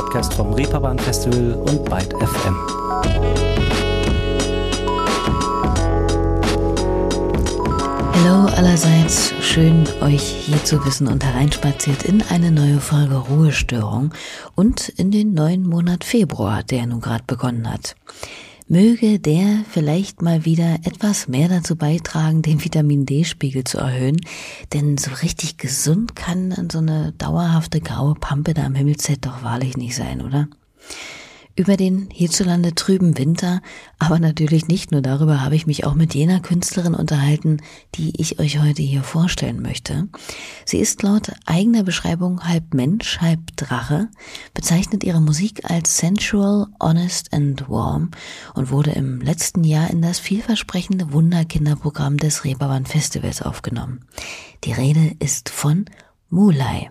[0.00, 2.56] Podcast vom Reeperbahn Festival und Byte FM.
[8.14, 14.14] Hallo allerseits, schön euch hier zu wissen und hereinspaziert in eine neue Folge Ruhestörung
[14.54, 17.94] und in den neuen Monat Februar, der nun gerade begonnen hat.
[18.70, 24.20] Möge der vielleicht mal wieder etwas mehr dazu beitragen, den Vitamin D-Spiegel zu erhöhen,
[24.72, 29.76] denn so richtig gesund kann so eine dauerhafte graue Pampe da am Himmelszelt doch wahrlich
[29.76, 30.46] nicht sein, oder?
[31.60, 33.60] Über den hierzulande trüben Winter,
[33.98, 37.58] aber natürlich nicht nur darüber, habe ich mich auch mit jener Künstlerin unterhalten,
[37.96, 40.08] die ich euch heute hier vorstellen möchte.
[40.64, 44.08] Sie ist laut eigener Beschreibung halb Mensch, halb Drache,
[44.54, 48.12] bezeichnet ihre Musik als sensual, honest and warm
[48.54, 54.06] und wurde im letzten Jahr in das vielversprechende Wunderkinderprogramm des Reeperbahn Festivals aufgenommen.
[54.64, 55.84] Die Rede ist von
[56.30, 56.90] Mulai.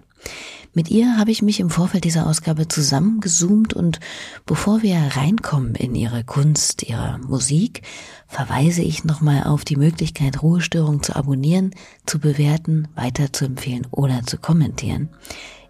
[0.79, 3.99] Mit ihr habe ich mich im Vorfeld dieser Ausgabe zusammengezoomt und
[4.45, 7.81] bevor wir reinkommen in ihre Kunst, ihre Musik,
[8.29, 11.71] verweise ich nochmal auf die Möglichkeit, Ruhestörung zu abonnieren,
[12.05, 15.09] zu bewerten, weiterzuempfehlen oder zu kommentieren.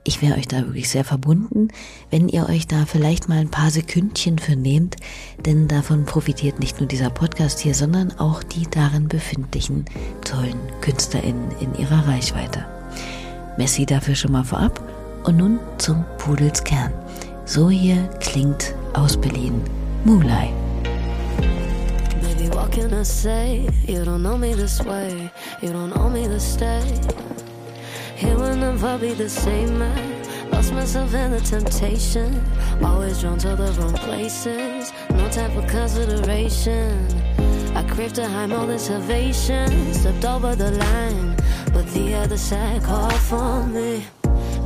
[0.04, 1.70] Ich wäre euch da wirklich sehr verbunden,
[2.12, 4.96] wenn ihr euch da vielleicht mal ein paar Sekündchen für nehmt,
[5.44, 9.86] denn davon profitiert nicht nur dieser Podcast hier, sondern auch die darin befindlichen
[10.24, 12.68] tollen KünstlerInnen in ihrer Reichweite.
[13.58, 14.99] Messi dafür schon mal vorab
[15.30, 16.92] und nun zum Pudelskern.
[17.46, 19.62] So hier klingt aus Berlin
[20.04, 20.52] Mulai.
[22.22, 23.70] Baby, what can I say?
[23.88, 25.30] You don't know me this way.
[25.62, 26.82] You don't know me to stay.
[28.16, 30.24] Here will never be the same man.
[30.52, 32.42] Lost myself in the temptation.
[32.84, 34.92] Always drawn to the wrong places.
[35.12, 37.08] No time for consideration.
[37.76, 39.94] I craved a high motivation.
[39.94, 41.36] Stepped over the line.
[41.72, 44.06] But the other side called for me.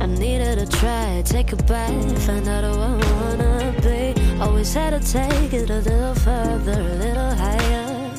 [0.04, 4.12] I needed to try, take a bite, find out who I wanna be.
[4.38, 8.12] Always had to take it a little further, a little higher.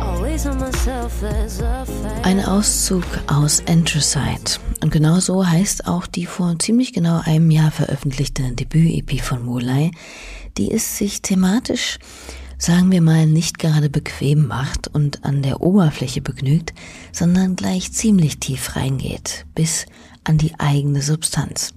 [0.00, 2.26] Always on myself, there's a fight.
[2.26, 4.58] Ein Auszug aus Anthracite.
[4.82, 9.92] Und genau so heißt auch die vor ziemlich genau einem Jahr veröffentlichte Debüt-EP von Mulai,
[10.58, 12.00] die es sich thematisch
[12.60, 16.74] sagen wir mal, nicht gerade bequem macht und an der Oberfläche begnügt,
[17.10, 19.86] sondern gleich ziemlich tief reingeht, bis
[20.24, 21.74] an die eigene Substanz.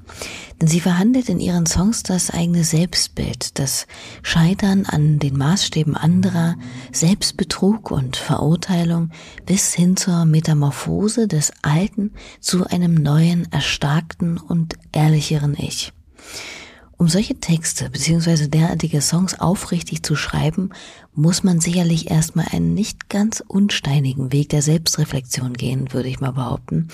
[0.60, 3.88] Denn sie verhandelt in ihren Songs das eigene Selbstbild, das
[4.22, 6.56] Scheitern an den Maßstäben anderer,
[6.92, 9.12] Selbstbetrug und Verurteilung
[9.46, 15.94] bis hin zur Metamorphose des alten zu einem neuen, erstarkten und ehrlicheren Ich.
[16.96, 18.48] Um solche Texte bzw.
[18.48, 20.70] derartige Songs aufrichtig zu schreiben,
[21.14, 26.32] muss man sicherlich erstmal einen nicht ganz unsteinigen Weg der Selbstreflexion gehen, würde ich mal
[26.32, 26.88] behaupten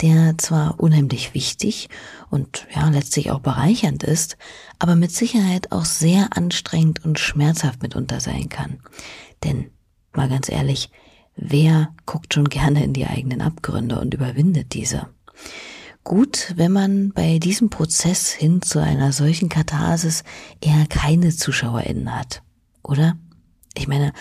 [0.00, 1.88] der zwar unheimlich wichtig
[2.30, 4.36] und ja letztlich auch bereichernd ist,
[4.78, 8.80] aber mit Sicherheit auch sehr anstrengend und schmerzhaft mitunter sein kann.
[9.44, 9.70] Denn,
[10.12, 10.90] mal ganz ehrlich,
[11.36, 15.08] wer guckt schon gerne in die eigenen Abgründe und überwindet diese?
[16.04, 20.24] Gut, wenn man bei diesem Prozess hin zu einer solchen Katharsis
[20.60, 22.42] eher keine ZuschauerInnen hat,
[22.82, 23.16] oder?
[23.74, 24.12] Ich meine,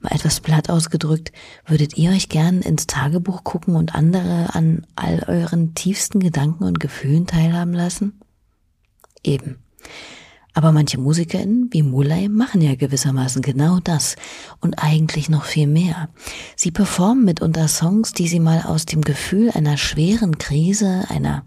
[0.00, 1.32] mal etwas platt ausgedrückt,
[1.64, 6.80] würdet ihr euch gern ins Tagebuch gucken und andere an all euren tiefsten Gedanken und
[6.80, 8.20] Gefühlen teilhaben lassen?
[9.22, 9.58] Eben.
[10.52, 14.16] Aber manche MusikerInnen wie Mulay machen ja gewissermaßen genau das
[14.60, 16.08] und eigentlich noch viel mehr.
[16.56, 21.44] Sie performen mitunter Songs, die sie mal aus dem Gefühl einer schweren Krise, einer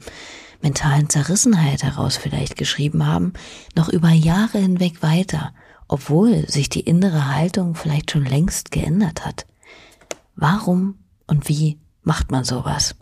[0.62, 3.34] mentalen Zerrissenheit heraus vielleicht geschrieben haben,
[3.75, 5.53] noch über Jahre hinweg weiter–
[5.90, 9.46] obwohl sich die innere Haltung vielleicht schon längst geändert hat.
[10.36, 12.96] Warum und wie macht man sowas?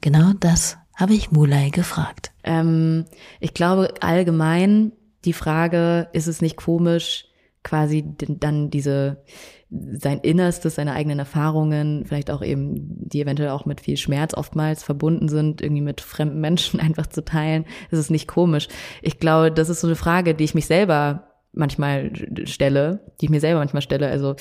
[0.00, 2.32] Genau das habe ich Mulay gefragt.
[2.42, 3.04] Ähm,
[3.40, 4.92] ich glaube allgemein
[5.26, 7.26] die Frage, ist es nicht komisch,
[7.62, 9.22] quasi dann diese
[9.70, 12.74] sein Innerstes, seine eigenen Erfahrungen, vielleicht auch eben,
[13.08, 17.24] die eventuell auch mit viel Schmerz oftmals verbunden sind, irgendwie mit fremden Menschen einfach zu
[17.24, 18.68] teilen, ist es nicht komisch.
[19.02, 22.10] Ich glaube, das ist so eine Frage, die ich mich selber manchmal
[22.44, 24.08] stelle, die ich mir selber manchmal stelle.
[24.08, 24.36] Also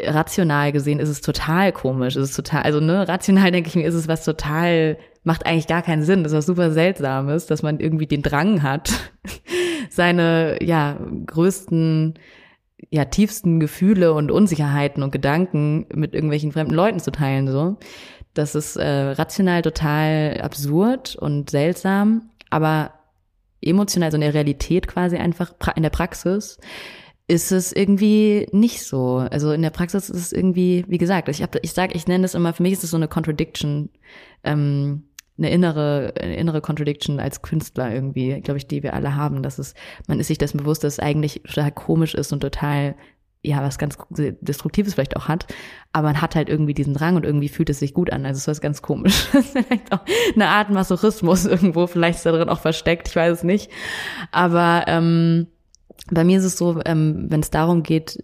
[0.00, 3.86] rational gesehen ist es total komisch, ist es total, also ne, rational denke ich mir,
[3.86, 7.62] ist es was total, macht eigentlich gar keinen Sinn, das ist was super Seltsames, dass
[7.62, 8.90] man irgendwie den Drang hat,
[9.90, 12.14] seine, ja, größten,
[12.90, 17.76] ja, tiefsten Gefühle und Unsicherheiten und Gedanken mit irgendwelchen fremden Leuten zu teilen, so.
[18.34, 22.92] Das ist äh, rational total absurd und seltsam, aber
[23.60, 26.58] emotional, so in der Realität quasi einfach in der Praxis,
[27.26, 29.16] ist es irgendwie nicht so.
[29.16, 32.22] Also in der Praxis ist es irgendwie, wie gesagt, ich, hab, ich sage, ich nenne
[32.22, 33.90] das immer, für mich ist es so eine Contradiction.
[34.44, 35.04] Ähm,
[35.36, 39.42] eine innere, eine innere Contradiction als Künstler irgendwie, glaube ich, die wir alle haben.
[39.42, 39.74] Dass es,
[40.08, 42.96] man ist sich dessen bewusst, dass es eigentlich total komisch ist und total
[43.42, 45.46] ja, was ganz Destruktives vielleicht auch hat,
[45.92, 48.26] aber man hat halt irgendwie diesen Drang und irgendwie fühlt es sich gut an.
[48.26, 49.28] Also es ist was ganz komisch.
[49.32, 50.00] Das ist vielleicht auch
[50.34, 53.70] eine Art Masochismus irgendwo, vielleicht ist da drin auch versteckt, ich weiß es nicht.
[54.32, 55.46] Aber ähm,
[56.10, 58.22] bei mir ist es so, ähm, wenn es darum geht,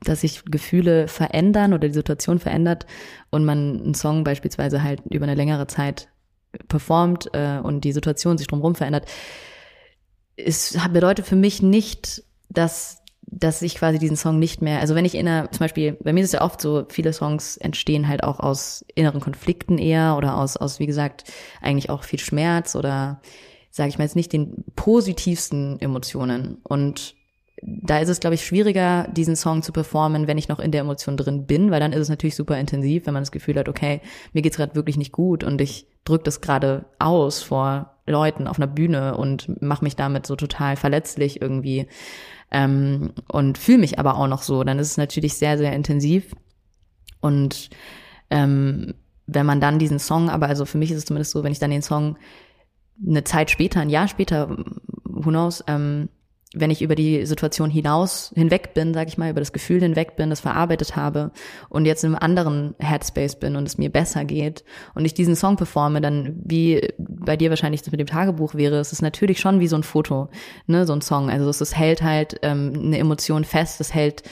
[0.00, 2.86] dass sich Gefühle verändern oder die Situation verändert
[3.30, 6.08] und man einen Song beispielsweise halt über eine längere Zeit
[6.68, 9.06] performt äh, und die Situation sich drumherum verändert,
[10.36, 13.01] es bedeutet für mich nicht, dass
[13.34, 16.12] dass ich quasi diesen Song nicht mehr, also wenn ich in einer, zum Beispiel, bei
[16.12, 20.16] mir ist es ja oft so, viele Songs entstehen halt auch aus inneren Konflikten eher
[20.18, 21.24] oder aus, aus wie gesagt,
[21.62, 23.22] eigentlich auch viel Schmerz oder
[23.70, 26.58] sage ich mal jetzt nicht den positivsten Emotionen.
[26.62, 27.14] Und
[27.62, 30.82] da ist es, glaube ich, schwieriger, diesen Song zu performen, wenn ich noch in der
[30.82, 33.68] Emotion drin bin, weil dann ist es natürlich super intensiv, wenn man das Gefühl hat,
[33.68, 34.02] okay,
[34.34, 38.58] mir geht's gerade wirklich nicht gut und ich drücke das gerade aus vor Leuten auf
[38.58, 41.86] einer Bühne und mache mich damit so total verletzlich irgendwie
[42.52, 46.34] ähm, und fühle mich aber auch noch so, dann ist es natürlich sehr, sehr intensiv.
[47.20, 47.70] Und
[48.30, 48.94] ähm,
[49.26, 51.58] wenn man dann diesen Song, aber also für mich ist es zumindest so, wenn ich
[51.58, 52.16] dann den Song
[53.04, 54.56] eine Zeit später, ein Jahr später,
[55.04, 56.08] who knows, ähm,
[56.54, 60.16] wenn ich über die Situation hinaus hinweg bin, sage ich mal, über das Gefühl hinweg
[60.16, 61.30] bin, das verarbeitet habe
[61.68, 64.64] und jetzt in einem anderen Headspace bin und es mir besser geht
[64.94, 68.76] und ich diesen Song performe, dann wie bei dir wahrscheinlich das mit dem Tagebuch wäre,
[68.76, 70.28] es ist natürlich schon wie so ein Foto,
[70.66, 71.30] ne, so ein Song.
[71.30, 74.22] Also es, es hält halt ähm, eine Emotion fest, es hält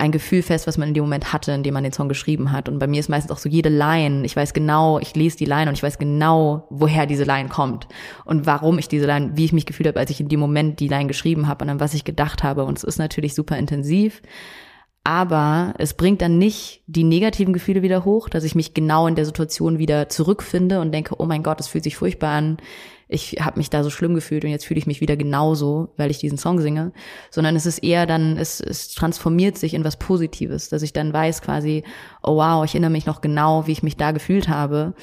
[0.00, 2.52] ein Gefühl fest, was man in dem Moment hatte, in dem man den Song geschrieben
[2.52, 2.68] hat.
[2.68, 5.44] Und bei mir ist meistens auch so jede Line, ich weiß genau, ich lese die
[5.44, 7.88] Line und ich weiß genau, woher diese Line kommt
[8.24, 10.80] und warum ich diese Line, wie ich mich gefühlt habe, als ich in dem Moment
[10.80, 12.64] die Line geschrieben habe und an was ich gedacht habe.
[12.64, 14.22] Und es ist natürlich super intensiv.
[15.04, 19.14] Aber es bringt dann nicht die negativen Gefühle wieder hoch, dass ich mich genau in
[19.14, 22.58] der Situation wieder zurückfinde und denke, oh mein Gott, das fühlt sich furchtbar an
[23.08, 26.10] ich habe mich da so schlimm gefühlt und jetzt fühle ich mich wieder genauso, weil
[26.10, 26.92] ich diesen Song singe,
[27.30, 31.12] sondern es ist eher dann, es, es transformiert sich in was Positives, dass ich dann
[31.12, 31.84] weiß quasi,
[32.22, 34.94] oh wow, ich erinnere mich noch genau, wie ich mich da gefühlt habe.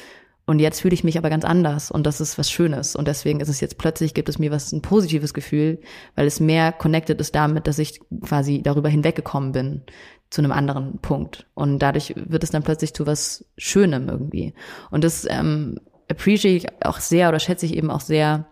[0.48, 2.96] Und jetzt fühle ich mich aber ganz anders und das ist was Schönes.
[2.96, 5.80] Und deswegen ist es jetzt plötzlich gibt es mir was ein positives Gefühl,
[6.16, 9.82] weil es mehr connected ist damit, dass ich quasi darüber hinweggekommen bin
[10.30, 11.48] zu einem anderen Punkt.
[11.56, 14.54] Und dadurch wird es dann plötzlich zu was Schönem irgendwie.
[14.92, 15.80] Und das ähm,
[16.10, 18.46] appreciate ich auch sehr oder schätze ich eben auch sehr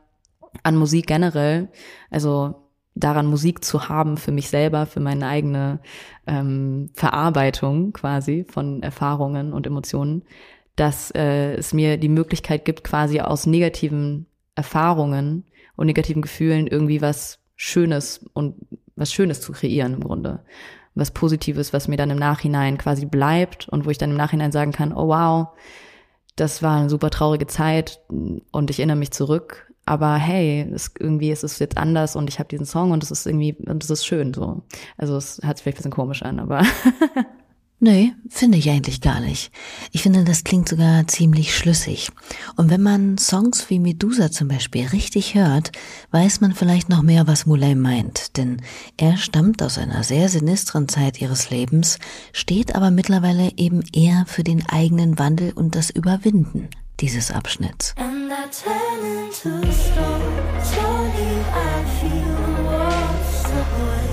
[0.64, 1.70] an Musik generell.
[2.10, 2.56] Also
[2.96, 5.80] daran Musik zu haben für mich selber, für meine eigene
[6.28, 10.24] ähm, Verarbeitung quasi von Erfahrungen und Emotionen,
[10.76, 15.46] dass äh, es mir die Möglichkeit gibt, quasi aus negativen Erfahrungen
[15.76, 18.56] und negativen Gefühlen irgendwie was Schönes und
[18.96, 20.44] was Schönes zu kreieren im Grunde.
[20.96, 24.52] Was Positives, was mir dann im Nachhinein quasi bleibt und wo ich dann im Nachhinein
[24.52, 25.48] sagen kann, oh wow,
[26.36, 29.72] das war eine super traurige Zeit und ich erinnere mich zurück.
[29.86, 33.12] Aber hey, es, irgendwie ist es jetzt anders und ich habe diesen Song und es
[33.12, 34.64] ist irgendwie, und es ist schön so.
[34.98, 36.64] Also es hört sich vielleicht ein bisschen komisch an, aber
[37.84, 39.52] Nee, finde ich eigentlich gar nicht.
[39.92, 42.12] Ich finde, das klingt sogar ziemlich schlüssig.
[42.56, 45.74] Und wenn man Songs wie Medusa zum Beispiel richtig hört,
[46.12, 48.38] weiß man vielleicht noch mehr, was Mulay meint.
[48.38, 48.62] Denn
[48.96, 52.00] er stammt aus einer sehr sinistren Zeit ihres Lebens,
[52.32, 56.70] steht aber mittlerweile eben eher für den eigenen Wandel und das Überwinden
[57.02, 57.96] dieses Abschnitts.
[63.64, 64.13] from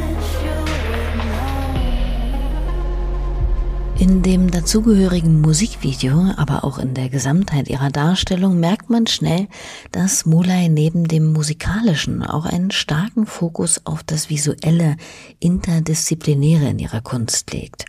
[4.01, 9.47] In dem dazugehörigen Musikvideo, aber auch in der Gesamtheit ihrer Darstellung merkt man schnell,
[9.91, 14.97] dass Mulay neben dem musikalischen auch einen starken Fokus auf das visuelle,
[15.39, 17.85] interdisziplinäre in ihrer Kunst legt.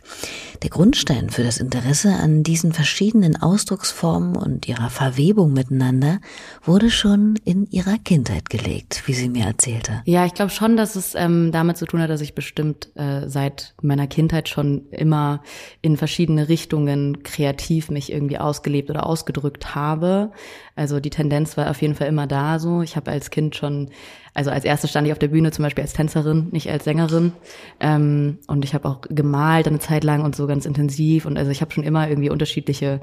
[0.61, 6.19] Der Grundstein für das Interesse an diesen verschiedenen Ausdrucksformen und ihrer Verwebung miteinander
[6.63, 10.03] wurde schon in ihrer Kindheit gelegt, wie sie mir erzählte.
[10.05, 13.27] Ja, ich glaube schon, dass es ähm, damit zu tun hat, dass ich bestimmt äh,
[13.27, 15.41] seit meiner Kindheit schon immer
[15.81, 20.31] in verschiedene Richtungen kreativ mich irgendwie ausgelebt oder ausgedrückt habe.
[20.75, 22.81] Also die Tendenz war auf jeden Fall immer da so.
[22.81, 23.89] Ich habe als Kind schon
[24.33, 27.31] also als erste stand ich auf der Bühne zum Beispiel als Tänzerin, nicht als Sängerin.
[27.79, 31.25] Ähm, und ich habe auch gemalt eine Zeit lang und so ganz intensiv.
[31.25, 32.99] Und also ich habe schon immer irgendwie unterschiedliche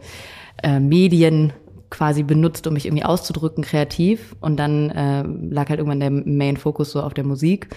[0.63, 1.55] äh, Medien
[1.89, 4.37] quasi benutzt, um mich irgendwie auszudrücken, kreativ.
[4.41, 7.69] Und dann äh, lag halt irgendwann der Main Focus so auf der Musik.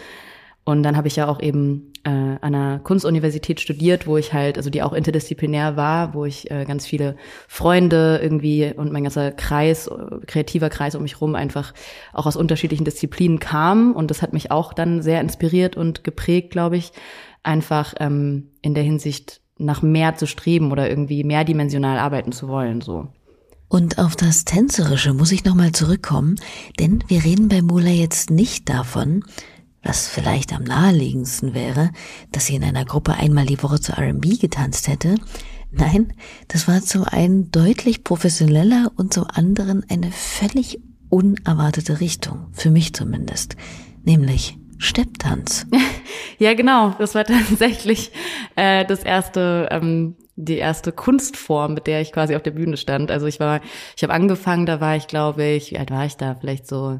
[0.65, 4.57] Und dann habe ich ja auch eben äh, an einer Kunstuniversität studiert, wo ich halt,
[4.57, 7.17] also die auch interdisziplinär war, wo ich äh, ganz viele
[7.47, 11.73] Freunde irgendwie und mein ganzer Kreis, äh, kreativer Kreis um mich rum einfach
[12.13, 13.93] auch aus unterschiedlichen Disziplinen kam.
[13.93, 16.91] Und das hat mich auch dann sehr inspiriert und geprägt, glaube ich,
[17.43, 22.81] einfach ähm, in der Hinsicht nach mehr zu streben oder irgendwie mehrdimensional arbeiten zu wollen,
[22.81, 23.07] so.
[23.69, 26.35] Und auf das Tänzerische muss ich nochmal zurückkommen,
[26.79, 29.23] denn wir reden bei Mula jetzt nicht davon,
[29.83, 31.91] was vielleicht am naheliegendsten wäre,
[32.31, 35.15] dass sie in einer Gruppe einmal die Woche zu R&B getanzt hätte.
[35.71, 36.13] Nein,
[36.47, 42.93] das war zum einen deutlich professioneller und zum anderen eine völlig unerwartete Richtung, für mich
[42.93, 43.55] zumindest,
[44.03, 45.65] nämlich Stepptanz.
[46.39, 46.93] ja, genau.
[46.99, 48.11] Das war tatsächlich
[48.55, 53.11] äh, das erste, ähm, die erste Kunstform, mit der ich quasi auf der Bühne stand.
[53.11, 53.61] Also ich war,
[53.95, 56.35] ich habe angefangen, da war ich, glaube ich, wie alt war ich da?
[56.35, 56.99] Vielleicht so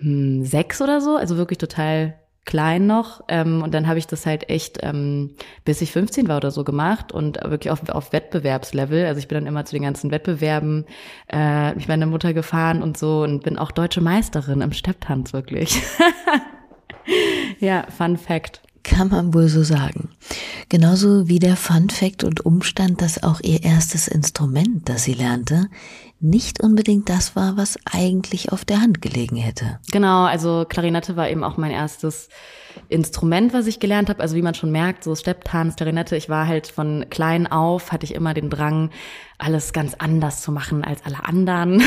[0.00, 2.14] hm, sechs oder so, also wirklich total
[2.48, 3.20] klein noch.
[3.28, 5.34] Ähm, und dann habe ich das halt echt, ähm,
[5.66, 9.04] bis ich 15 war oder so gemacht und wirklich auf, auf Wettbewerbslevel.
[9.04, 10.86] Also ich bin dann immer zu den ganzen Wettbewerben
[11.30, 15.82] äh, mich meine Mutter gefahren und so und bin auch deutsche Meisterin im Stepptanz wirklich.
[17.60, 18.62] ja, Fun Fact.
[18.82, 20.08] Kann man wohl so sagen.
[20.70, 25.66] Genauso wie der Fun Fact und Umstand, dass auch ihr erstes Instrument, das sie lernte,
[26.20, 29.78] nicht unbedingt das war, was eigentlich auf der Hand gelegen hätte.
[29.92, 32.28] Genau, also Klarinette war eben auch mein erstes
[32.88, 34.20] Instrument, was ich gelernt habe.
[34.20, 38.04] Also wie man schon merkt, so Stepptanz, Klarinette, ich war halt von klein auf, hatte
[38.04, 38.90] ich immer den Drang,
[39.38, 41.80] alles ganz anders zu machen als alle anderen.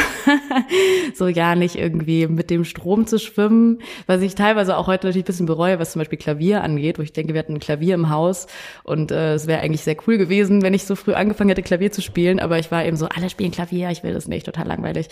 [1.15, 5.25] so ja nicht irgendwie mit dem Strom zu schwimmen, was ich teilweise auch heute natürlich
[5.25, 7.95] ein bisschen bereue, was zum Beispiel Klavier angeht, wo ich denke, wir hatten ein Klavier
[7.95, 8.47] im Haus
[8.83, 11.91] und äh, es wäre eigentlich sehr cool gewesen, wenn ich so früh angefangen hätte, Klavier
[11.91, 14.67] zu spielen, aber ich war eben so, alle spielen Klavier, ich will das nicht, total
[14.67, 15.09] langweilig.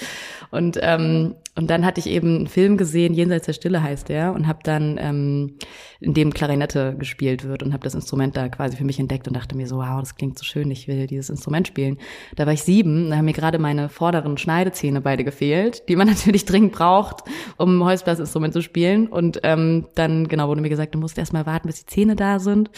[0.51, 4.33] Und, ähm, und dann hatte ich eben einen Film gesehen, Jenseits der Stille heißt der,
[4.33, 5.57] und habe dann, ähm,
[5.99, 9.35] in dem Klarinette gespielt wird und habe das Instrument da quasi für mich entdeckt und
[9.35, 11.97] dachte mir so, wow, das klingt so schön, ich will dieses Instrument spielen.
[12.35, 16.07] Da war ich sieben, da haben mir gerade meine vorderen Schneidezähne beide gefehlt, die man
[16.07, 17.23] natürlich dringend braucht,
[17.57, 19.07] um ein Holzblasinstrument zu spielen.
[19.07, 22.15] Und ähm, dann, genau, wurde mir gesagt, du musst erst mal warten, bis die Zähne
[22.15, 22.69] da sind.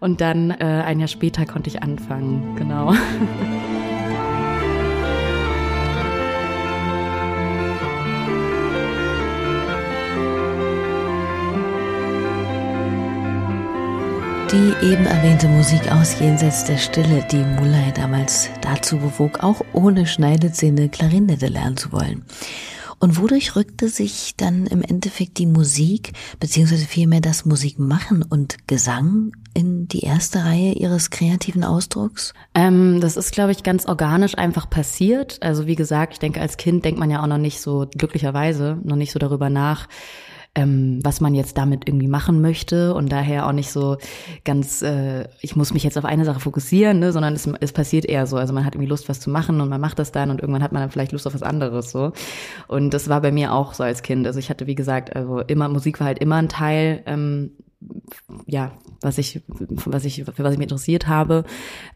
[0.00, 2.92] Und dann äh, ein Jahr später konnte ich anfangen, genau.
[14.54, 20.06] Die eben erwähnte Musik aus Jenseits der Stille, die Mulay damals dazu bewog, auch ohne
[20.06, 22.24] Schneidezähne Klarinette lernen zu wollen.
[23.00, 29.32] Und wodurch rückte sich dann im Endeffekt die Musik, beziehungsweise vielmehr das Musikmachen und Gesang
[29.54, 32.32] in die erste Reihe ihres kreativen Ausdrucks?
[32.54, 35.38] Ähm, das ist, glaube ich, ganz organisch einfach passiert.
[35.42, 38.78] Also wie gesagt, ich denke, als Kind denkt man ja auch noch nicht so, glücklicherweise,
[38.84, 39.88] noch nicht so darüber nach,
[40.54, 43.96] ähm, was man jetzt damit irgendwie machen möchte und daher auch nicht so
[44.44, 48.04] ganz, äh, ich muss mich jetzt auf eine Sache fokussieren, ne, sondern es, es passiert
[48.04, 48.36] eher so.
[48.36, 50.62] Also man hat irgendwie Lust, was zu machen und man macht das dann und irgendwann
[50.62, 52.12] hat man dann vielleicht Lust auf was anderes so.
[52.68, 54.26] Und das war bei mir auch so als Kind.
[54.26, 57.52] Also ich hatte, wie gesagt, also immer, Musik war halt immer ein Teil ähm,
[58.46, 61.44] ja, was ich, was ich, für was ich mich interessiert habe.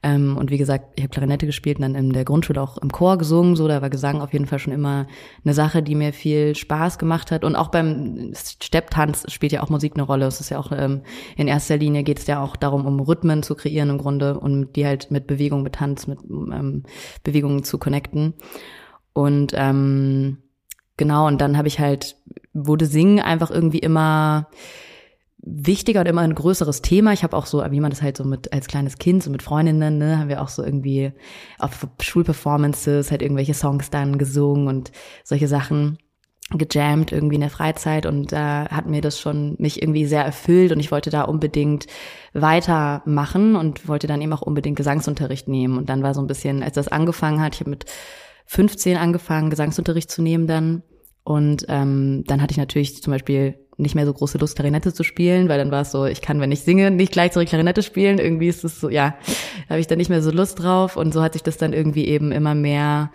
[0.02, 2.90] Ähm, und wie gesagt, ich habe Klarinette gespielt und dann in der Grundschule auch im
[2.90, 3.56] Chor gesungen.
[3.56, 5.06] So, da war Gesang auf jeden Fall schon immer
[5.44, 7.44] eine Sache, die mir viel Spaß gemacht hat.
[7.44, 10.26] Und auch beim Stepptanz spielt ja auch Musik eine Rolle.
[10.26, 11.02] Es ist ja auch ähm,
[11.36, 14.74] in erster Linie geht es ja auch darum, um Rhythmen zu kreieren im Grunde und
[14.76, 16.84] die halt mit Bewegung, mit Tanz, mit ähm,
[17.24, 18.34] Bewegungen zu connecten.
[19.12, 20.38] Und ähm,
[20.96, 22.16] genau, und dann habe ich halt,
[22.52, 24.48] wurde Singen einfach irgendwie immer
[25.50, 27.12] wichtiger und immer ein größeres Thema.
[27.12, 29.42] Ich habe auch so, wie man das halt so mit als kleines Kind, so mit
[29.42, 31.12] Freundinnen, ne, haben wir auch so irgendwie
[31.58, 34.92] auf Schulperformances halt irgendwelche Songs dann gesungen und
[35.24, 35.98] solche Sachen
[36.50, 38.06] gejammt irgendwie in der Freizeit.
[38.06, 41.86] Und da hat mir das schon mich irgendwie sehr erfüllt und ich wollte da unbedingt
[42.32, 45.76] weitermachen und wollte dann eben auch unbedingt Gesangsunterricht nehmen.
[45.76, 47.84] Und dann war so ein bisschen, als das angefangen hat, ich habe mit
[48.46, 50.82] 15 angefangen Gesangsunterricht zu nehmen dann.
[51.22, 55.04] Und ähm, dann hatte ich natürlich zum Beispiel nicht mehr so große Lust, Klarinette zu
[55.04, 57.82] spielen, weil dann war es so, ich kann, wenn ich singe, nicht gleich zurück Klarinette
[57.82, 58.18] spielen.
[58.18, 59.14] Irgendwie ist es so, ja,
[59.68, 60.96] da habe ich dann nicht mehr so Lust drauf.
[60.96, 63.10] Und so hat sich das dann irgendwie eben immer mehr,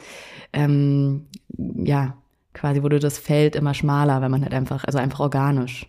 [0.53, 1.27] ähm,
[1.57, 2.15] ja,
[2.53, 5.87] quasi wurde das Feld immer schmaler, wenn man halt einfach, also einfach organisch.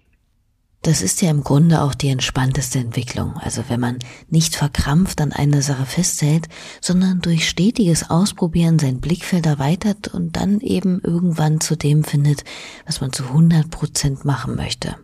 [0.85, 3.39] Das ist ja im Grunde auch die entspannteste Entwicklung.
[3.39, 6.47] Also wenn man nicht verkrampft an einer Sache festhält,
[6.83, 12.45] sondern durch stetiges Ausprobieren sein Blickfeld erweitert und dann eben irgendwann zu dem findet,
[12.85, 14.97] was man zu 100 Prozent machen möchte.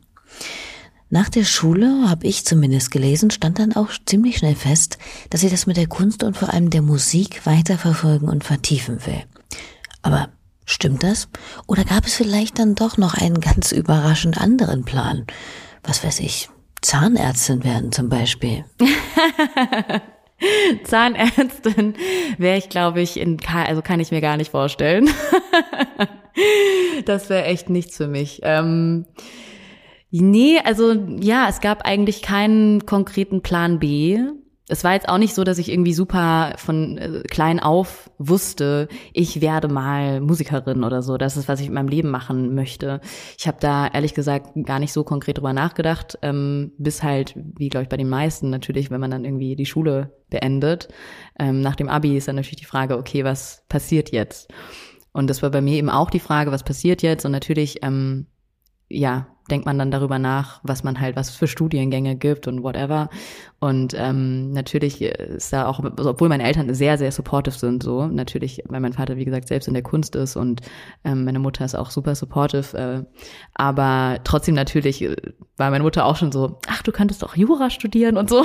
[1.08, 4.98] Nach der Schule, habe ich zumindest gelesen, stand dann auch ziemlich schnell fest,
[5.30, 9.22] dass sie das mit der Kunst und vor allem der Musik weiterverfolgen und vertiefen will.
[10.02, 10.28] Aber
[10.66, 11.28] stimmt das?
[11.66, 15.24] Oder gab es vielleicht dann doch noch einen ganz überraschend anderen Plan?
[15.82, 16.48] Was weiß ich,
[16.82, 18.64] Zahnärztin werden zum Beispiel?
[20.84, 21.94] Zahnärztin
[22.38, 25.10] wäre ich, glaube ich, in, also kann ich mir gar nicht vorstellen.
[27.04, 28.40] das wäre echt nichts für mich.
[28.42, 29.06] Ähm,
[30.10, 34.18] nee, also ja, es gab eigentlich keinen konkreten Plan B
[34.70, 38.88] es war jetzt auch nicht so, dass ich irgendwie super von äh, klein auf wusste,
[39.12, 41.16] ich werde mal Musikerin oder so.
[41.16, 43.00] Das ist, was ich in meinem Leben machen möchte.
[43.36, 47.68] Ich habe da ehrlich gesagt gar nicht so konkret drüber nachgedacht, ähm, bis halt, wie
[47.68, 50.88] glaube ich bei den meisten natürlich, wenn man dann irgendwie die Schule beendet.
[51.38, 54.52] Ähm, nach dem Abi ist dann natürlich die Frage, okay, was passiert jetzt?
[55.12, 57.24] Und das war bei mir eben auch die Frage, was passiert jetzt?
[57.24, 58.26] Und natürlich, ähm,
[58.88, 63.08] ja, denkt man dann darüber nach, was man halt, was für Studiengänge gibt und whatever.
[63.58, 68.06] Und ähm, natürlich ist da auch, also obwohl meine Eltern sehr, sehr supportive sind, so
[68.06, 70.62] natürlich, weil mein Vater, wie gesagt, selbst in der Kunst ist und
[71.04, 73.02] ähm, meine Mutter ist auch super supportive, äh,
[73.54, 75.16] aber trotzdem natürlich äh,
[75.56, 78.44] war meine Mutter auch schon so, ach, du könntest doch Jura studieren und so.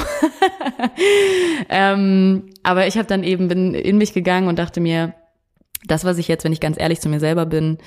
[1.69, 5.13] ähm, aber ich habe dann eben bin in mich gegangen und dachte mir,
[5.87, 7.77] das, was ich jetzt, wenn ich ganz ehrlich zu mir selber bin,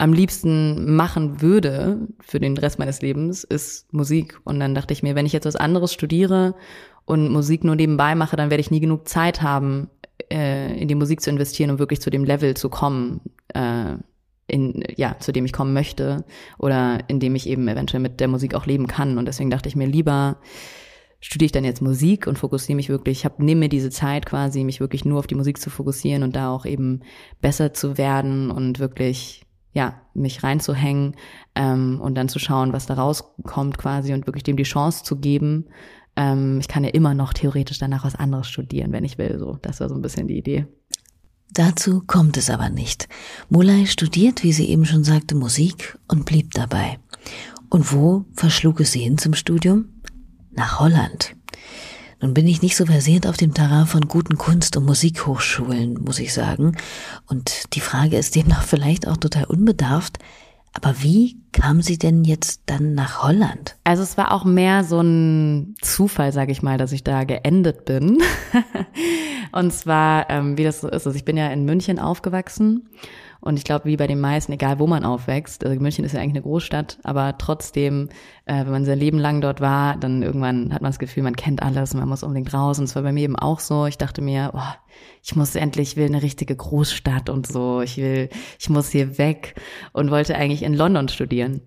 [0.00, 4.40] am liebsten machen würde für den Rest meines Lebens, ist Musik.
[4.44, 6.54] Und dann dachte ich mir, wenn ich jetzt was anderes studiere
[7.04, 9.90] und Musik nur nebenbei mache, dann werde ich nie genug Zeit haben,
[10.32, 13.96] äh, in die Musik zu investieren, um wirklich zu dem Level zu kommen, äh,
[14.46, 16.24] in, ja, zu dem ich kommen möchte
[16.56, 19.18] oder in dem ich eben eventuell mit der Musik auch leben kann.
[19.18, 20.38] Und deswegen dachte ich mir lieber,
[21.20, 24.24] studiere ich dann jetzt Musik und fokussiere mich wirklich, ich habe nehme mir diese Zeit
[24.24, 27.02] quasi, mich wirklich nur auf die Musik zu fokussieren und da auch eben
[27.42, 31.16] besser zu werden und wirklich ja, mich reinzuhängen
[31.54, 35.16] ähm, und dann zu schauen, was da rauskommt quasi und wirklich dem die Chance zu
[35.16, 35.66] geben.
[36.16, 39.38] Ähm, ich kann ja immer noch theoretisch danach was anderes studieren, wenn ich will.
[39.38, 40.66] So, das war so ein bisschen die Idee.
[41.52, 43.08] Dazu kommt es aber nicht.
[43.48, 46.98] Mulay studiert, wie sie eben schon sagte, Musik und blieb dabei.
[47.68, 49.86] Und wo verschlug es sie hin zum Studium?
[50.52, 51.36] Nach Holland.
[52.20, 56.18] Nun bin ich nicht so versiert auf dem Terrain von guten Kunst- und Musikhochschulen, muss
[56.18, 56.76] ich sagen.
[57.26, 60.18] Und die Frage ist demnach vielleicht auch total unbedarft.
[60.72, 63.76] Aber wie kam sie denn jetzt dann nach Holland?
[63.82, 67.86] Also es war auch mehr so ein Zufall, sage ich mal, dass ich da geendet
[67.86, 68.18] bin.
[69.52, 72.88] und zwar, ähm, wie das so ist, also ich bin ja in München aufgewachsen
[73.42, 76.20] und ich glaube, wie bei den meisten, egal wo man aufwächst, also München ist ja
[76.20, 78.10] eigentlich eine Großstadt, aber trotzdem,
[78.44, 81.36] äh, wenn man sein Leben lang dort war, dann irgendwann hat man das Gefühl, man
[81.36, 82.78] kennt alles man muss unbedingt raus.
[82.78, 83.86] Und es war bei mir eben auch so.
[83.86, 84.74] Ich dachte mir, oh,
[85.22, 87.80] ich muss endlich, ich will eine richtige Großstadt und so.
[87.80, 89.54] Ich will, ich muss hier weg
[89.92, 91.62] und wollte eigentlich in London studieren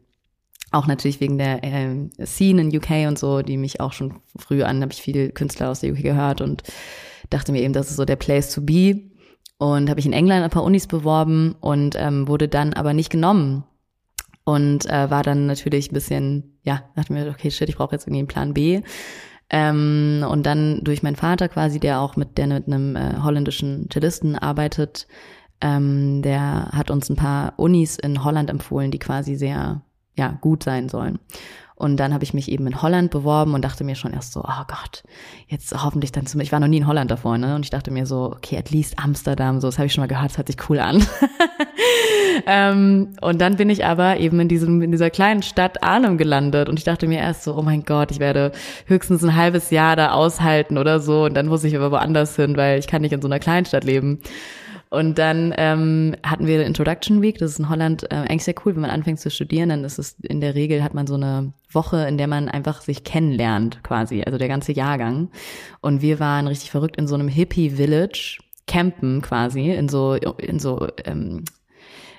[0.71, 4.63] auch natürlich wegen der äh, Scene in UK und so, die mich auch schon früh
[4.63, 6.63] an, habe ich viele Künstler aus der UK gehört und
[7.29, 9.12] dachte mir eben, das ist so der Place to be
[9.57, 13.09] und habe ich in England ein paar Unis beworben und ähm, wurde dann aber nicht
[13.09, 13.63] genommen
[14.43, 18.05] und äh, war dann natürlich ein bisschen, ja, dachte mir, okay, shit, ich brauche jetzt
[18.05, 18.81] irgendwie einen Plan B.
[19.49, 23.87] Ähm, und dann durch meinen Vater quasi, der auch mit, der mit einem äh, holländischen
[23.91, 25.07] Cellisten arbeitet,
[25.61, 29.81] ähm, der hat uns ein paar Unis in Holland empfohlen, die quasi sehr,
[30.17, 31.19] ja, gut sein sollen.
[31.75, 34.41] Und dann habe ich mich eben in Holland beworben und dachte mir schon erst so,
[34.41, 35.03] oh Gott,
[35.47, 37.55] jetzt hoffentlich dann zum, ich war noch nie in Holland davor, ne?
[37.55, 40.07] Und ich dachte mir so, okay, at least Amsterdam, so, das habe ich schon mal
[40.07, 41.03] gehört, das hört sich cool an.
[42.47, 46.69] ähm, und dann bin ich aber eben in diesem, in dieser kleinen Stadt Arnhem gelandet
[46.69, 48.51] und ich dachte mir erst so, oh mein Gott, ich werde
[48.86, 52.55] höchstens ein halbes Jahr da aushalten oder so und dann muss ich aber woanders hin,
[52.55, 54.19] weil ich kann nicht in so einer Kleinstadt leben.
[54.93, 58.75] Und dann ähm, hatten wir Introduction Week, das ist in Holland äh, eigentlich sehr cool,
[58.75, 61.51] wenn man anfängt zu studieren, dann ist es in der Regel hat man so eine
[61.71, 65.32] Woche, in der man einfach sich kennenlernt quasi, also der ganze Jahrgang.
[65.82, 70.60] Und wir waren richtig verrückt in so einem Hippie Village, campen quasi, in so, in
[70.60, 71.43] so ähm,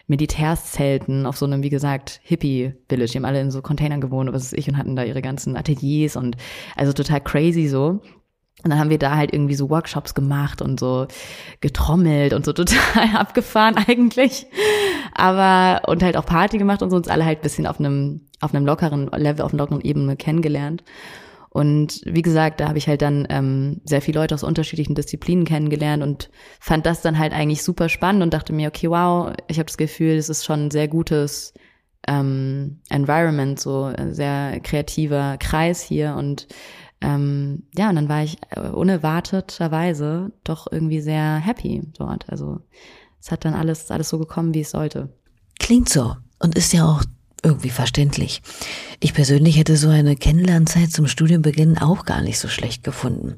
[0.09, 3.13] Militärszelten auf so einem, wie gesagt, Hippie-Village.
[3.13, 5.57] Die haben alle in so Containern gewohnt, was weiß ich, und hatten da ihre ganzen
[5.57, 6.37] Ateliers und
[6.75, 8.01] also total crazy so.
[8.63, 11.07] Und dann haben wir da halt irgendwie so Workshops gemacht und so
[11.61, 14.47] getrommelt und so total abgefahren eigentlich.
[15.15, 18.55] Aber, und halt auch Party gemacht und so uns alle halt bisschen auf einem, auf
[18.55, 20.83] einem lockeren Level, auf einer lockeren Ebene kennengelernt.
[21.51, 25.45] Und wie gesagt, da habe ich halt dann ähm, sehr viele Leute aus unterschiedlichen Disziplinen
[25.45, 29.59] kennengelernt und fand das dann halt eigentlich super spannend und dachte mir, okay, wow, ich
[29.59, 31.55] habe das Gefühl, es ist schon ein sehr gutes
[32.09, 36.49] ähm, Environment, so ein sehr kreativer Kreis hier und
[37.05, 42.29] ähm, ja, und dann war ich äh, unerwarteterweise doch irgendwie sehr happy dort.
[42.31, 42.61] Also
[43.21, 45.13] es hat dann alles, alles so gekommen, wie es sollte.
[45.59, 47.05] Klingt so und ist ja auch
[47.43, 48.41] irgendwie verständlich.
[49.01, 53.35] Ich persönlich hätte so eine Kennenlernzeit zum Studienbeginn auch gar nicht so schlecht gefunden.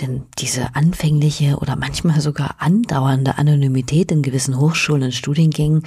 [0.00, 5.82] Denn diese anfängliche oder manchmal sogar andauernde Anonymität in gewissen Hochschulen und Studiengängen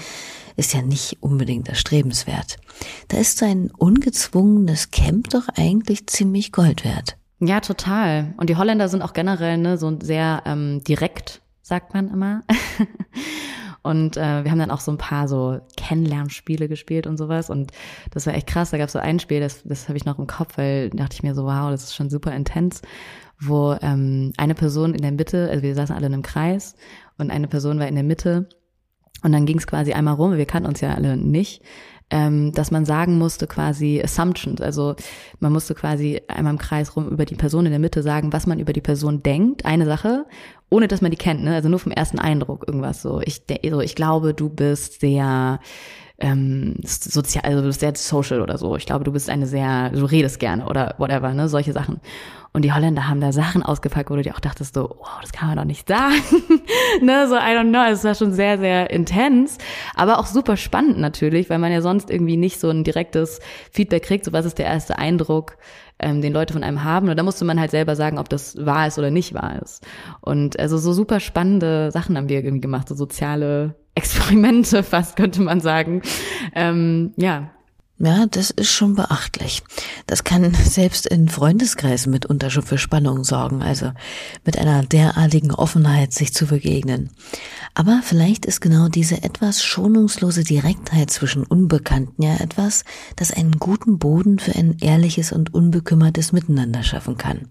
[0.56, 2.58] ist ja nicht unbedingt erstrebenswert.
[3.08, 7.18] Da ist so ein ungezwungenes Camp doch eigentlich ziemlich Gold wert.
[7.46, 8.34] Ja, total.
[8.38, 12.42] Und die Holländer sind auch generell ne, so sehr ähm, direkt, sagt man immer.
[13.82, 17.50] Und äh, wir haben dann auch so ein paar so Kennenlernspiele gespielt und sowas.
[17.50, 17.74] Und
[18.12, 18.72] das war echt krass.
[18.72, 21.16] Da gab es so ein Spiel, das, das habe ich noch im Kopf, weil dachte
[21.16, 22.82] ich mir so, wow, das ist schon super intens,
[23.42, 26.76] wo ähm, eine Person in der Mitte, also wir saßen alle in einem Kreis
[27.18, 28.48] und eine Person war in der Mitte.
[29.22, 31.62] Und dann ging es quasi einmal rum, wir kannten uns ja alle nicht
[32.10, 34.96] ähm, dass man sagen musste quasi Assumptions, also
[35.40, 38.46] man musste quasi einmal im Kreis rum über die Person in der Mitte sagen, was
[38.46, 40.26] man über die Person denkt, eine Sache,
[40.70, 41.54] ohne dass man die kennt, ne?
[41.56, 43.22] also nur vom ersten Eindruck irgendwas so.
[43.22, 45.60] Ich, so, ich glaube, du bist sehr
[46.20, 48.76] ähm, sozial, also du bist sehr social oder so.
[48.76, 52.00] Ich glaube, du bist eine sehr, du redest gerne oder whatever, ne, solche Sachen.
[52.54, 55.32] Und die Holländer haben da Sachen ausgepackt, wo du dir auch dachtest so, wow, das
[55.32, 56.22] kann man doch nicht sagen.
[57.02, 59.58] ne, so, I don't know, es war schon sehr, sehr intens,
[59.96, 63.40] aber auch super spannend natürlich, weil man ja sonst irgendwie nicht so ein direktes
[63.72, 65.58] Feedback kriegt, so was ist der erste Eindruck,
[65.98, 67.10] ähm, den Leute von einem haben.
[67.10, 69.84] Und da musste man halt selber sagen, ob das wahr ist oder nicht wahr ist.
[70.22, 75.42] Und also so super spannende Sachen haben wir irgendwie gemacht, so soziale Experimente fast, könnte
[75.42, 76.04] man sagen.
[76.54, 77.50] Ähm, ja,
[78.06, 79.64] ja, das ist schon beachtlich.
[80.08, 83.92] Das kann selbst in Freundeskreisen mitunter schon für Spannungen sorgen, also
[84.46, 87.12] mit einer derartigen Offenheit sich zu begegnen.
[87.74, 92.84] Aber vielleicht ist genau diese etwas schonungslose Direktheit zwischen Unbekannten ja etwas,
[93.16, 97.48] das einen guten Boden für ein ehrliches und unbekümmertes Miteinander schaffen kann.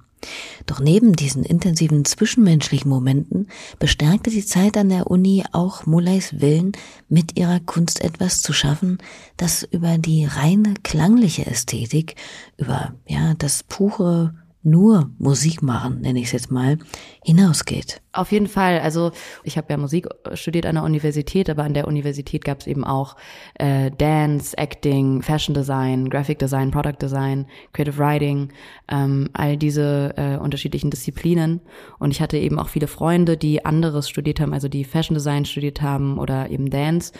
[0.66, 6.72] Doch neben diesen intensiven zwischenmenschlichen Momenten bestärkte die Zeit an der Uni auch Mullays Willen,
[7.08, 8.98] mit ihrer Kunst etwas zu schaffen,
[9.36, 12.16] das über die reine klangliche Ästhetik,
[12.56, 16.78] über ja das pure nur Musik machen, nenne ich es jetzt mal,
[17.24, 18.00] hinausgeht.
[18.12, 18.80] Auf jeden Fall.
[18.80, 19.10] Also
[19.42, 22.84] ich habe ja Musik studiert an der Universität, aber an der Universität gab es eben
[22.84, 23.16] auch
[23.54, 28.52] äh, Dance, Acting, Fashion Design, Graphic Design, Product Design, Creative Writing,
[28.88, 31.60] ähm, all diese äh, unterschiedlichen Disziplinen.
[31.98, 35.44] Und ich hatte eben auch viele Freunde, die anderes studiert haben, also die Fashion Design
[35.44, 37.12] studiert haben oder eben Dance.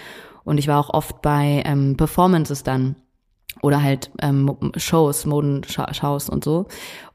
[0.44, 2.96] Und ich war auch oft bei ähm, Performances dann
[3.61, 6.67] oder halt ähm, Shows, Modenshows und so.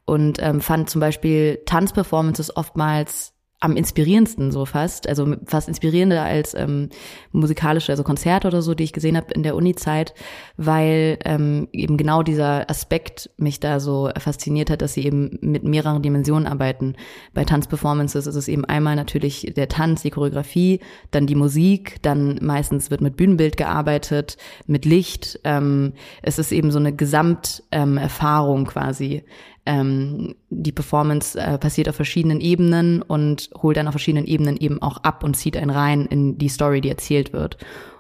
[0.06, 6.54] Und ähm, fand zum Beispiel Tanzperformances oftmals am inspirierendsten so fast, also fast inspirierender als
[6.54, 6.90] ähm,
[7.32, 10.14] musikalische, also Konzerte oder so, die ich gesehen habe in der Uni-Zeit,
[10.58, 15.64] weil ähm, eben genau dieser Aspekt mich da so fasziniert hat, dass sie eben mit
[15.64, 16.96] mehreren Dimensionen arbeiten.
[17.34, 22.38] Bei Tanzperformances ist es eben einmal natürlich der Tanz, die Choreografie, dann die Musik, dann
[22.44, 25.40] meistens wird mit Bühnenbild gearbeitet, mit Licht.
[25.44, 29.24] Ähm, es ist eben so eine Gesamterfahrung ähm, quasi
[29.68, 34.82] ähm, die Performance äh, passiert auf verschiedenen Ebenen und holt dann auf verschiedenen Ebenen eben
[34.82, 37.58] auch ab und zieht einen rein in die Story, die erzählt wird.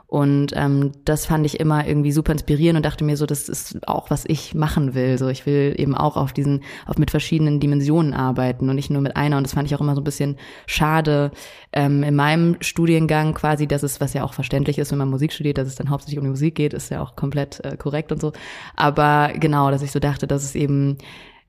[0.10, 3.86] Und ähm, das fand ich immer irgendwie super inspirierend und dachte mir so, das ist
[3.89, 5.17] auch, was ich machen will.
[5.17, 9.01] So, ich will eben auch auf diesen, auf mit verschiedenen Dimensionen arbeiten und nicht nur
[9.01, 9.36] mit einer.
[9.36, 11.32] Und das fand ich auch immer so ein bisschen schade
[11.73, 15.34] ähm, in meinem Studiengang quasi, dass es, was ja auch verständlich ist, wenn man Musik
[15.34, 18.13] studiert, dass es dann hauptsächlich um die Musik geht, ist ja auch komplett äh, korrekt
[18.13, 18.32] und so.
[18.77, 20.99] Aber genau, dass ich so dachte, dass es eben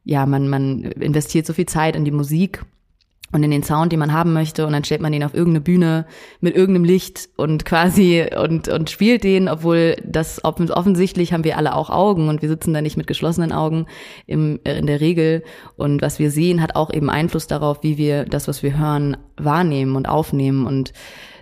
[0.09, 2.64] ja, man, man investiert so viel Zeit in die Musik
[3.31, 5.61] und in den Sound, den man haben möchte, und dann stellt man den auf irgendeine
[5.61, 6.07] Bühne
[6.40, 11.75] mit irgendeinem Licht und quasi und, und spielt den, obwohl das offensichtlich haben wir alle
[11.75, 13.85] auch Augen und wir sitzen da nicht mit geschlossenen Augen
[14.27, 15.44] im, in der Regel.
[15.77, 19.18] Und was wir sehen, hat auch eben Einfluss darauf, wie wir das, was wir hören,
[19.37, 20.66] wahrnehmen und aufnehmen.
[20.66, 20.94] Und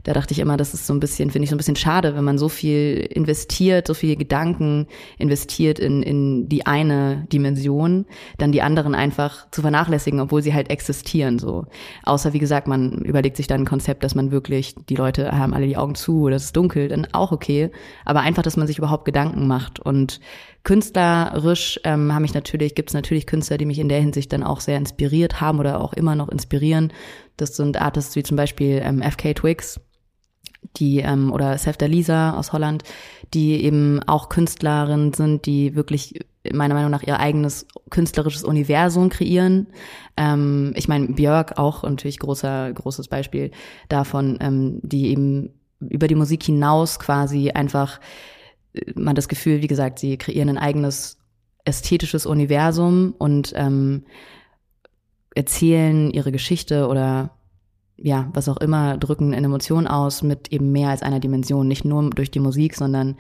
[0.06, 2.14] da dachte ich immer, das ist so ein bisschen, finde ich so ein bisschen schade,
[2.14, 4.86] wenn man so viel investiert, so viel Gedanken
[5.18, 8.06] investiert in, in die eine Dimension,
[8.38, 11.66] dann die anderen einfach zu vernachlässigen, obwohl sie halt existieren, so.
[12.04, 15.52] Außer, wie gesagt, man überlegt sich dann ein Konzept, dass man wirklich, die Leute haben
[15.52, 17.72] alle die Augen zu oder es ist dunkel, dann auch okay.
[18.04, 20.20] Aber einfach, dass man sich überhaupt Gedanken macht und
[20.62, 24.44] künstlerisch ähm, habe ich natürlich, gibt es natürlich Künstler, die mich in der Hinsicht dann
[24.44, 26.92] auch sehr inspiriert haben oder auch immer noch inspirieren.
[27.36, 29.80] Das sind Artists wie zum Beispiel ähm, FK Twigs,
[30.76, 32.82] die ähm, oder Sefta Lisa aus Holland,
[33.34, 36.20] die eben auch Künstlerinnen sind, die wirklich
[36.52, 39.68] meiner Meinung nach ihr eigenes künstlerisches Universum kreieren.
[40.16, 43.50] Ähm, ich meine Björk auch natürlich großer großes Beispiel
[43.88, 48.00] davon, ähm, die eben über die Musik hinaus quasi einfach
[48.74, 51.18] äh, man das Gefühl, wie gesagt, sie kreieren ein eigenes
[51.64, 54.04] ästhetisches Universum und ähm,
[55.34, 57.35] erzählen ihre Geschichte oder
[57.96, 61.84] ja, was auch immer, drücken eine Emotion aus mit eben mehr als einer Dimension, nicht
[61.84, 63.16] nur durch die Musik, sondern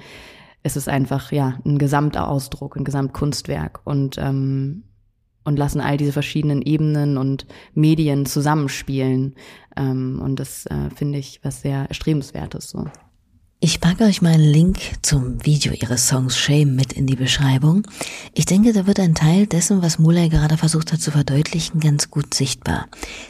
[0.62, 3.80] es ist einfach ja ein Gesamtausdruck, ein Gesamtkunstwerk.
[3.84, 4.82] Und ähm,
[5.46, 9.36] und lassen all diese verschiedenen Ebenen und Medien zusammenspielen.
[9.76, 12.86] Ähm, und das äh, finde ich was sehr erstrebenswertes so.
[13.58, 17.86] Ich packe euch mal einen Link zum Video ihres Songs Shame mit in die Beschreibung.
[18.34, 22.10] Ich denke, da wird ein Teil dessen, was Muley gerade versucht hat zu verdeutlichen, ganz
[22.10, 22.86] gut sichtbar.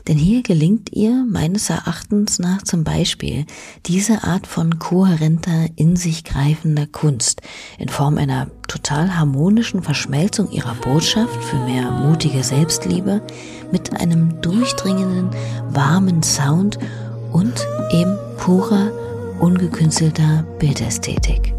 [0.08, 3.46] Denn hier gelingt ihr meines Erachtens nach zum Beispiel
[3.86, 7.40] diese Art von kohärenter, in sich greifender Kunst
[7.78, 13.22] in Form einer total harmonischen Verschmelzung ihrer Botschaft für mehr mutige Selbstliebe
[13.70, 15.30] mit einem durchdringenden,
[15.70, 16.80] warmen Sound
[17.30, 17.54] und
[17.92, 18.90] eben purer
[19.40, 21.54] ungekünstelter Bildästhetik.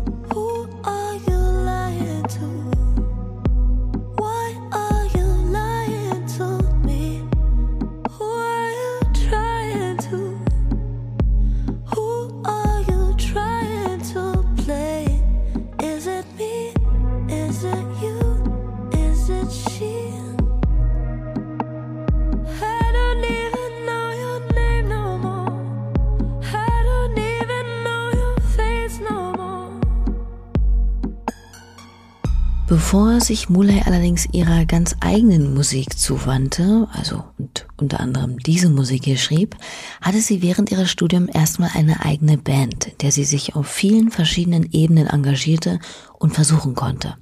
[32.67, 39.06] Bevor sich Muley allerdings ihrer ganz eigenen Musik zuwandte, also und unter anderem diese Musik
[39.06, 39.56] hier schrieb,
[40.01, 44.67] hatte sie während ihres Studiums erstmal eine eigene Band, der sie sich auf vielen verschiedenen
[44.73, 45.80] Ebenen engagierte
[46.19, 47.15] und versuchen konnte.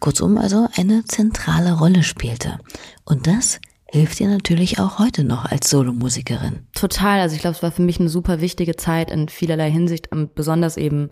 [0.00, 2.58] Kurzum also eine zentrale Rolle spielte.
[3.04, 6.66] Und das hilft ihr natürlich auch heute noch als Solomusikerin.
[6.72, 10.08] Total, also ich glaube, es war für mich eine super wichtige Zeit in vielerlei Hinsicht,
[10.34, 11.10] besonders eben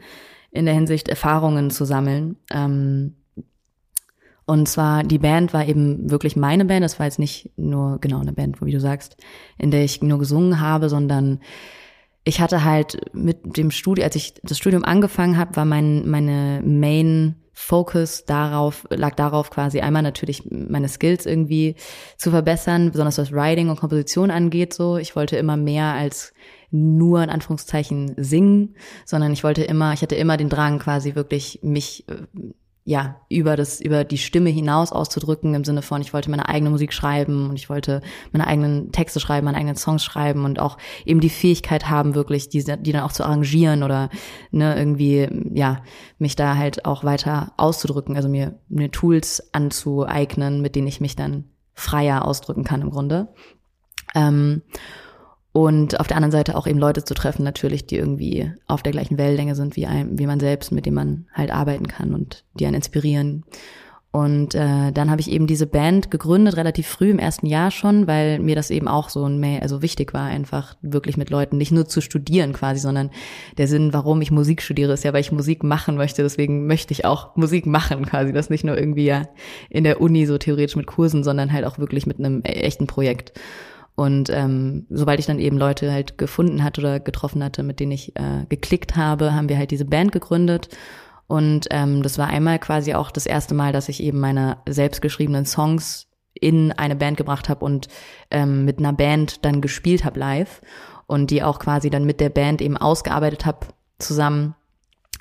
[0.51, 2.37] in der Hinsicht Erfahrungen zu sammeln.
[2.51, 3.17] Ähm
[4.47, 6.85] und zwar, die Band war eben wirklich meine Band.
[6.85, 9.17] Das war jetzt nicht nur, genau, eine Band, wie du sagst,
[9.59, 11.41] in der ich nur gesungen habe, sondern
[12.23, 16.63] ich hatte halt mit dem Studium, als ich das Studium angefangen habe, war mein, meine
[16.65, 21.75] Main Focus darauf, lag darauf quasi einmal natürlich meine Skills irgendwie
[22.17, 24.97] zu verbessern, besonders was Writing und Komposition angeht, so.
[24.97, 26.35] Ich wollte immer mehr als
[26.71, 31.61] nur in Anführungszeichen singen, sondern ich wollte immer, ich hatte immer den Drang quasi wirklich
[31.63, 32.05] mich
[32.89, 36.71] ja, über das, über die Stimme hinaus auszudrücken, im Sinne von, ich wollte meine eigene
[36.71, 40.79] Musik schreiben und ich wollte meine eigenen Texte schreiben, meine eigenen Songs schreiben und auch
[41.05, 44.09] eben die Fähigkeit haben, wirklich die, die dann auch zu arrangieren oder
[44.53, 45.83] ne, irgendwie, ja,
[46.21, 51.17] mich da halt auch weiter auszudrücken, also mir, mir Tools anzueignen, mit denen ich mich
[51.17, 53.35] dann freier ausdrücken kann im Grunde.
[54.15, 54.63] Ähm,
[55.57, 58.93] und auf der anderen Seite auch eben Leute zu treffen, natürlich, die irgendwie auf der
[58.93, 62.45] gleichen Wellenlänge sind wie einem, wie man selbst, mit dem man halt arbeiten kann und
[62.53, 63.43] die einen inspirieren.
[64.11, 68.07] Und äh, dann habe ich eben diese Band gegründet, relativ früh im ersten Jahr schon,
[68.07, 71.73] weil mir das eben auch so ein also wichtig war, einfach wirklich mit Leuten nicht
[71.73, 73.09] nur zu studieren quasi, sondern
[73.57, 76.23] der Sinn, warum ich Musik studiere, ist ja, weil ich Musik machen möchte.
[76.23, 78.35] Deswegen möchte ich auch Musik machen quasi.
[78.35, 79.23] Das nicht nur irgendwie ja
[79.71, 83.33] in der Uni so theoretisch mit Kursen, sondern halt auch wirklich mit einem echten Projekt.
[83.97, 87.93] Und ähm, sobald ich dann eben Leute halt gefunden hatte oder getroffen hatte, mit denen
[87.93, 90.69] ich äh, geklickt habe, haben wir halt diese Band gegründet.
[91.27, 95.47] Und ähm, das war einmal quasi auch das erste Mal, dass ich eben meine selbstgeschriebenen
[95.47, 97.89] Songs in eine Band gebracht habe und
[98.31, 100.61] ähm, mit einer Band dann gespielt habe live
[101.07, 103.67] und die auch quasi dann mit der Band eben ausgearbeitet habe
[103.99, 104.55] zusammen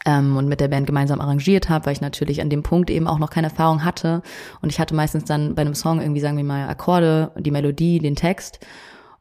[0.06, 3.08] ähm, und mit der Band gemeinsam arrangiert habe, weil ich natürlich an dem Punkt eben
[3.08, 4.22] auch noch keine Erfahrung hatte.
[4.62, 8.00] Und ich hatte meistens dann bei einem Song irgendwie, sagen wir mal, Akkorde, die Melodie,
[8.00, 8.60] den Text.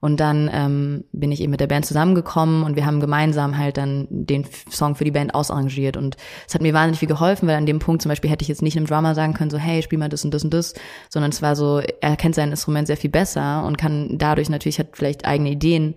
[0.04, 3.78] Und dann ähm, bin ich eben mit der Band zusammengekommen und wir haben gemeinsam halt
[3.78, 5.96] dann den Song für die Band ausarrangiert.
[5.96, 8.48] Und es hat mir wahnsinnig viel geholfen, weil an dem Punkt zum Beispiel hätte ich
[8.48, 10.74] jetzt nicht einem Drummer sagen können, so hey, spiel mal das und das und das,
[11.08, 14.78] sondern es war so, er kennt sein Instrument sehr viel besser und kann dadurch natürlich
[14.78, 15.94] hat vielleicht eigene Ideen,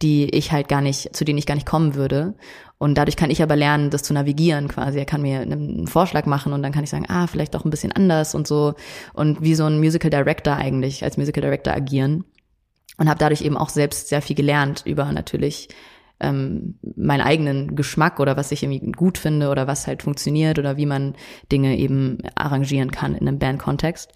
[0.00, 2.32] die ich halt gar nicht, zu denen ich gar nicht kommen würde.
[2.78, 4.98] Und dadurch kann ich aber lernen, das zu navigieren quasi.
[4.98, 7.70] Er kann mir einen Vorschlag machen und dann kann ich sagen, ah, vielleicht doch ein
[7.70, 8.72] bisschen anders und so.
[9.12, 12.24] Und wie so ein Musical Director eigentlich, als Musical Director agieren.
[13.00, 15.68] Und habe dadurch eben auch selbst sehr viel gelernt über natürlich
[16.20, 20.76] ähm, meinen eigenen Geschmack oder was ich irgendwie gut finde oder was halt funktioniert oder
[20.76, 21.14] wie man
[21.50, 24.12] Dinge eben arrangieren kann in einem Bandkontext.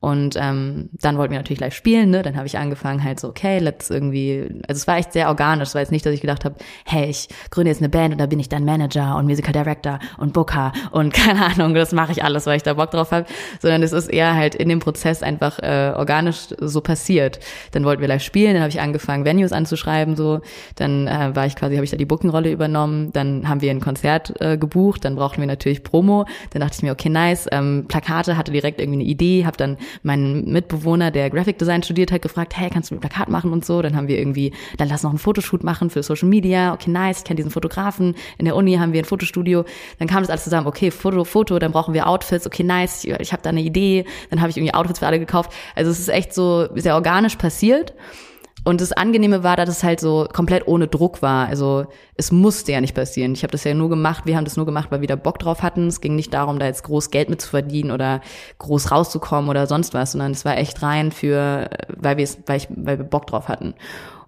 [0.00, 2.22] Und ähm, dann wollten wir natürlich live spielen, ne?
[2.22, 5.70] Dann habe ich angefangen halt so, okay, let's irgendwie, also es war echt sehr organisch.
[5.70, 8.18] Es war jetzt nicht, dass ich gedacht habe, hey, ich gründe jetzt eine Band und
[8.18, 12.12] da bin ich dann Manager und Musical Director und Booker und keine Ahnung, das mache
[12.12, 13.26] ich alles, weil ich da Bock drauf habe.
[13.60, 17.40] Sondern es ist eher halt in dem Prozess einfach äh, organisch so passiert.
[17.72, 20.40] Dann wollten wir live spielen, dann habe ich angefangen, Venues anzuschreiben, so.
[20.76, 23.12] Dann äh, war ich quasi, habe ich da die Booking-Rolle übernommen.
[23.12, 26.24] Dann haben wir ein Konzert äh, gebucht, dann brauchten wir natürlich Promo.
[26.50, 29.76] Dann dachte ich mir, okay, nice, ähm, Plakate, hatte direkt irgendwie eine Idee, habe dann
[30.02, 33.64] mein Mitbewohner, der Graphic Design studiert hat, gefragt, hey, kannst du ein Plakat machen und
[33.64, 33.82] so?
[33.82, 36.72] Dann haben wir irgendwie, dann lass noch einen Fotoshoot machen für Social Media.
[36.74, 38.14] Okay, nice, ich kenne diesen Fotografen.
[38.38, 39.64] In der Uni haben wir ein Fotostudio.
[39.98, 42.46] Dann kam das alles zusammen, okay, Foto, Foto, dann brauchen wir Outfits.
[42.46, 44.04] Okay, nice, ich, ich habe da eine Idee.
[44.30, 45.52] Dann habe ich irgendwie Outfits für alle gekauft.
[45.74, 47.94] Also es ist echt so sehr organisch passiert.
[48.68, 51.46] Und das Angenehme war, dass es halt so komplett ohne Druck war.
[51.46, 53.32] Also es musste ja nicht passieren.
[53.32, 55.38] Ich habe das ja nur gemacht, wir haben das nur gemacht, weil wir da Bock
[55.38, 55.86] drauf hatten.
[55.86, 58.20] Es ging nicht darum, da jetzt groß Geld mit zu verdienen oder
[58.58, 62.58] groß rauszukommen oder sonst was, sondern es war echt rein für, weil wir es, weil
[62.58, 63.72] ich, weil wir Bock drauf hatten.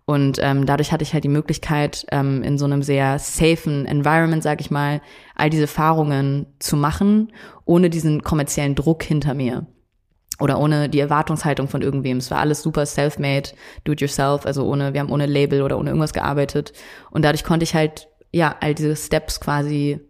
[0.07, 4.43] Und ähm, dadurch hatte ich halt die Möglichkeit, ähm, in so einem sehr safen Environment,
[4.43, 5.03] sag ich mal,
[5.37, 7.31] all diese Erfahrungen zu machen,
[7.67, 9.67] ohne diesen kommerziellen Druck hinter mir
[10.41, 12.17] oder ohne die Erwartungshaltung von irgendwem.
[12.17, 13.51] Es war alles super self-made,
[13.85, 16.73] do it yourself, also ohne, wir haben ohne Label oder ohne irgendwas gearbeitet.
[17.11, 20.01] Und dadurch konnte ich halt, ja, all diese Steps quasi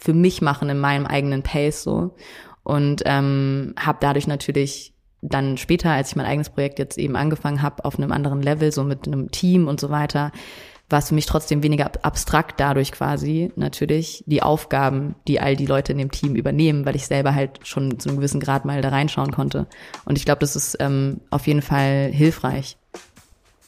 [0.00, 2.14] für mich machen in meinem eigenen Pace so.
[2.62, 7.62] Und ähm, habe dadurch natürlich dann später, als ich mein eigenes Projekt jetzt eben angefangen
[7.62, 10.32] habe, auf einem anderen Level, so mit einem Team und so weiter,
[10.90, 15.66] war es für mich trotzdem weniger abstrakt dadurch quasi natürlich die Aufgaben, die all die
[15.66, 18.80] Leute in dem Team übernehmen, weil ich selber halt schon zu einem gewissen Grad mal
[18.82, 19.66] da reinschauen konnte.
[20.04, 22.76] Und ich glaube, das ist ähm, auf jeden Fall hilfreich.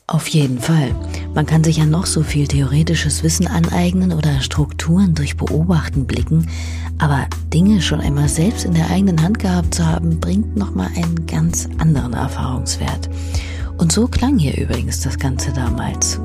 [0.08, 0.94] Auf jeden Fall.
[1.34, 6.48] Man kann sich ja noch so viel theoretisches Wissen aneignen oder Strukturen durch Beobachten blicken,
[6.98, 11.26] aber Dinge schon einmal selbst in der eigenen Hand gehabt zu haben, bringt nochmal einen
[11.26, 13.10] ganz anderen Erfahrungswert.
[13.78, 16.18] Und so klang hier übrigens das Ganze damals.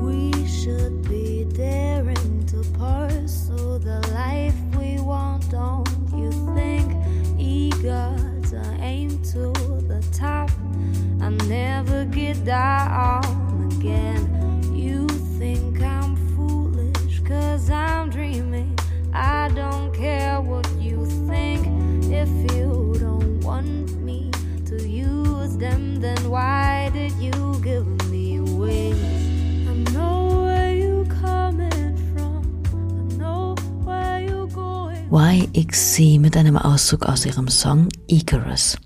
[35.54, 38.78] YXC mit einem Auszug aus ihrem Song Icarus.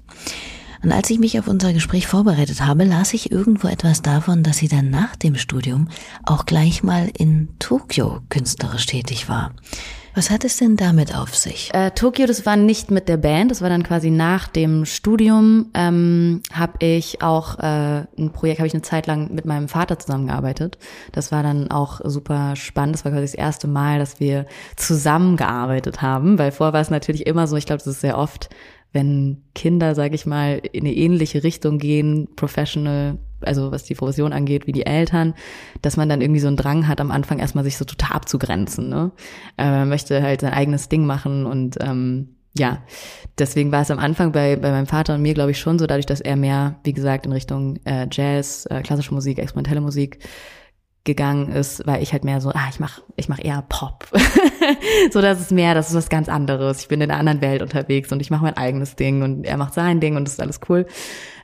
[0.83, 4.59] Und als ich mich auf unser Gespräch vorbereitet habe, las ich irgendwo etwas davon, dass
[4.59, 5.89] sie dann nach dem Studium
[6.25, 9.53] auch gleich mal in Tokio künstlerisch tätig war.
[10.17, 11.69] Was hat es denn damit auf sich?
[11.75, 15.67] Äh, Tokio, das war nicht mit der Band, das war dann quasi nach dem Studium.
[15.75, 19.99] Ähm, habe ich auch äh, ein Projekt, habe ich eine Zeit lang mit meinem Vater
[19.99, 20.79] zusammengearbeitet.
[21.13, 22.95] Das war dann auch super spannend.
[22.95, 27.27] Das war quasi das erste Mal, dass wir zusammengearbeitet haben, weil vorher war es natürlich
[27.27, 27.57] immer so.
[27.57, 28.49] Ich glaube, das ist sehr oft
[28.93, 34.33] wenn Kinder, sage ich mal, in eine ähnliche Richtung gehen, professional, also was die Profession
[34.33, 35.35] angeht, wie die Eltern,
[35.83, 38.89] dass man dann irgendwie so einen Drang hat, am Anfang erstmal sich so total abzugrenzen.
[38.89, 39.13] Ne?
[39.59, 42.83] Äh, man möchte halt sein eigenes Ding machen und ähm, ja,
[43.39, 45.87] deswegen war es am Anfang bei, bei meinem Vater und mir, glaube ich, schon so,
[45.87, 50.21] dadurch, dass er mehr, wie gesagt, in Richtung äh, Jazz, äh, klassische Musik, experimentelle Musik
[51.05, 54.07] gegangen ist, weil ich halt mehr so, ah, ich mach, ich mach eher Pop.
[55.13, 56.81] so, das ist mehr, das ist was ganz anderes.
[56.81, 59.57] Ich bin in einer anderen Welt unterwegs und ich mache mein eigenes Ding und er
[59.57, 60.87] macht sein Ding und das ist alles cool.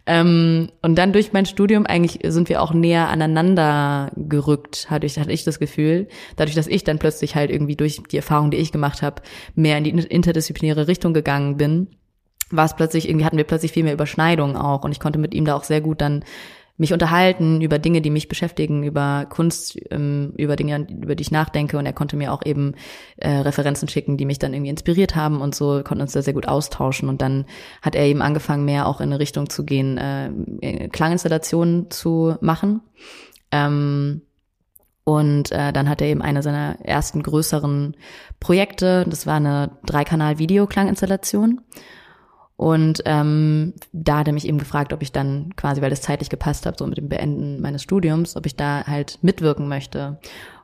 [0.05, 5.19] Ähm, und dann durch mein Studium eigentlich sind wir auch näher aneinander gerückt, hatte ich,
[5.19, 6.09] hatte ich das Gefühl.
[6.37, 9.23] Dadurch, dass ich dann plötzlich halt irgendwie durch die Erfahrung, die ich gemacht habe,
[9.55, 11.89] mehr in die interdisziplinäre Richtung gegangen bin,
[12.51, 15.35] war es plötzlich, irgendwie hatten wir plötzlich viel mehr Überschneidungen auch und ich konnte mit
[15.35, 16.25] ihm da auch sehr gut dann
[16.77, 21.31] mich unterhalten über Dinge, die mich beschäftigen, über Kunst, ähm, über Dinge, über die ich
[21.31, 21.79] nachdenke.
[21.79, 22.75] Und er konnte mir auch eben
[23.17, 26.35] äh, Referenzen schicken, die mich dann irgendwie inspiriert haben und so konnten uns da sehr
[26.35, 27.09] gut austauschen.
[27.09, 27.45] Und dann
[27.83, 32.81] hat er eben angefangen, mehr auch in eine Richtung zu gehen, äh, Klanginstallationen zu machen.
[33.51, 34.23] Ähm,
[35.05, 37.97] und äh, dann hat er eben eine seiner ersten größeren
[38.41, 41.61] Projekte, das war eine Dreikanal-Videoklanginstallation.
[42.57, 46.31] Und ähm, da hat er mich eben gefragt, ob ich dann quasi, weil das zeitlich
[46.31, 50.19] gepasst hat, so mit dem Beenden meines Studiums, ob ich da halt mitwirken möchte.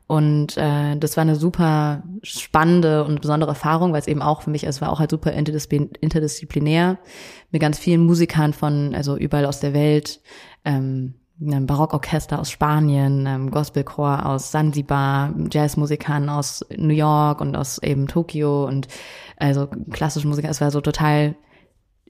[0.09, 4.51] Und äh, das war eine super spannende und besondere Erfahrung, weil es eben auch für
[4.51, 6.99] mich, es war auch halt super interdisziplinär,
[7.51, 10.21] mit ganz vielen Musikern von, also überall aus der Welt,
[10.65, 17.79] ähm, einem Barockorchester aus Spanien, einem Gospelchor aus Sansibar, Jazzmusikern aus New York und aus
[17.83, 18.89] eben Tokio und
[19.37, 20.49] also klassische Musiker.
[20.49, 21.37] Es war so total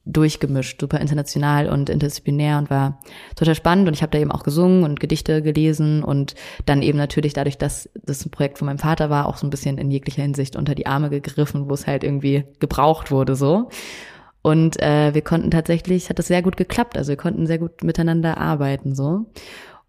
[0.04, 3.00] durchgemischt, super international und interdisziplinär und war
[3.36, 6.34] total spannend und ich habe da eben auch gesungen und Gedichte gelesen und
[6.66, 9.50] dann eben natürlich dadurch, dass das ein Projekt von meinem Vater war, auch so ein
[9.50, 13.68] bisschen in jeglicher Hinsicht unter die Arme gegriffen, wo es halt irgendwie gebraucht wurde so.
[14.40, 17.82] Und äh, wir konnten tatsächlich, hat das sehr gut geklappt, also wir konnten sehr gut
[17.82, 19.26] miteinander arbeiten so.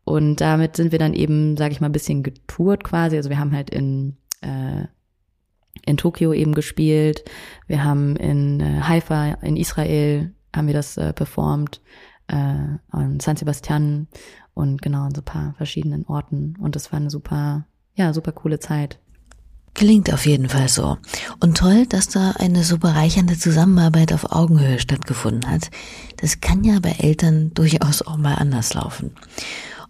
[0.03, 3.15] Und damit sind wir dann eben, sage ich mal, ein bisschen getourt quasi.
[3.15, 4.85] Also wir haben halt in äh,
[5.85, 7.23] in Tokio eben gespielt.
[7.67, 11.81] Wir haben in äh, Haifa, in Israel, haben wir das äh, performt,
[12.27, 14.07] äh, an San Sebastian
[14.53, 16.55] und genau an so paar verschiedenen Orten.
[16.59, 17.65] Und das war eine super,
[17.95, 18.99] ja, super coole Zeit.
[19.73, 20.97] Klingt auf jeden Fall so.
[21.39, 25.69] Und toll, dass da eine so bereichernde Zusammenarbeit auf Augenhöhe stattgefunden hat.
[26.17, 29.11] Das kann ja bei Eltern durchaus auch mal anders laufen.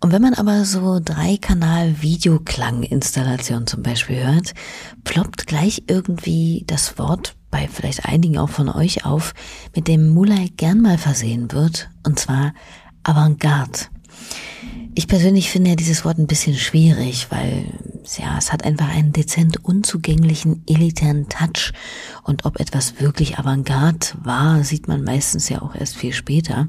[0.02, 4.54] Und wenn man aber so Drei-Kanal-Videoklang-Installation zum Beispiel hört,
[5.04, 9.34] ploppt gleich irgendwie das Wort bei vielleicht einigen auch von euch auf,
[9.76, 12.54] mit dem Mulai gern mal versehen wird, und zwar
[13.04, 13.80] Avantgarde.
[14.96, 17.66] Ich persönlich finde ja dieses Wort ein bisschen schwierig, weil
[18.18, 21.72] ja, es hat einfach einen dezent unzugänglichen, elitären Touch.
[22.24, 26.68] Und ob etwas wirklich Avantgarde war, sieht man meistens ja auch erst viel später.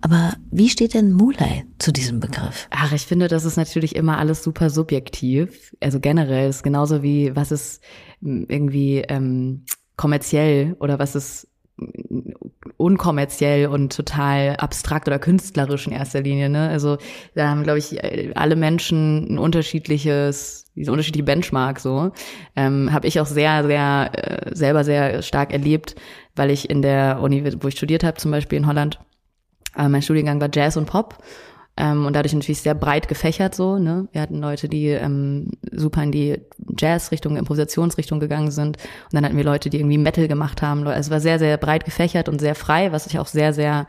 [0.00, 2.68] Aber wie steht denn Mulai zu diesem Begriff?
[2.70, 5.74] Ach, ich finde, das ist natürlich immer alles super subjektiv.
[5.80, 7.82] Also generell ist genauso wie, was ist
[8.20, 9.64] irgendwie ähm,
[9.96, 11.48] kommerziell oder was ist
[12.76, 16.48] unkommerziell und total abstrakt oder künstlerisch in erster Linie.
[16.48, 16.68] Ne?
[16.68, 16.98] Also
[17.34, 17.98] da haben, glaube ich,
[18.36, 22.10] alle Menschen ein unterschiedliches, diese unterschiedliche Benchmark so.
[22.56, 25.94] Ähm, Habe ich auch sehr, sehr äh, selber sehr stark erlebt,
[26.34, 28.98] weil ich in der Uni, wo ich studiert habe, zum Beispiel in Holland,
[29.78, 31.18] äh, mein Studiengang war Jazz und Pop.
[31.78, 33.78] Ähm, und dadurch natürlich sehr breit gefächert so.
[33.78, 34.08] Ne?
[34.10, 36.40] Wir hatten Leute, die ähm, super in die
[36.76, 38.78] Jazz-Richtung, Improvisationsrichtung gegangen sind.
[38.78, 40.86] Und dann hatten wir Leute, die irgendwie Metal gemacht haben.
[40.88, 43.86] Also es war sehr, sehr breit gefächert und sehr frei, was ich auch sehr, sehr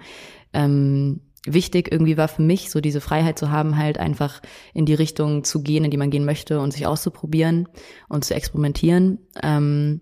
[0.53, 4.41] ähm, wichtig irgendwie war für mich, so diese Freiheit zu haben, halt einfach
[4.75, 7.67] in die Richtung zu gehen, in die man gehen möchte und sich auszuprobieren
[8.07, 9.17] und zu experimentieren.
[9.41, 10.01] Ähm,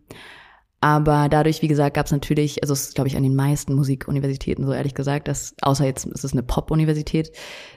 [0.79, 3.73] aber dadurch, wie gesagt, gab es natürlich, also es ist, glaube ich, an den meisten
[3.73, 7.31] Musikuniversitäten so ehrlich gesagt, dass, außer jetzt ist es eine Pop-Universität,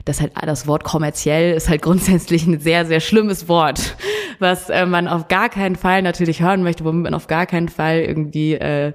[0.05, 3.97] dass halt das Wort kommerziell ist halt grundsätzlich ein sehr, sehr schlimmes Wort,
[4.37, 7.69] was äh, man auf gar keinen Fall natürlich hören möchte, womit man auf gar keinen
[7.69, 8.93] Fall irgendwie äh,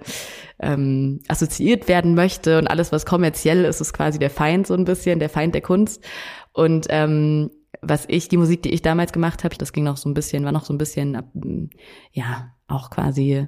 [0.61, 2.59] ähm, assoziiert werden möchte.
[2.59, 5.63] Und alles, was kommerziell ist, ist quasi der Feind so ein bisschen, der Feind der
[5.63, 6.05] Kunst.
[6.53, 7.51] Und ähm,
[7.83, 10.45] was ich, die Musik, die ich damals gemacht habe, das ging noch so ein bisschen,
[10.45, 11.71] war noch so ein bisschen,
[12.13, 13.47] ja, auch quasi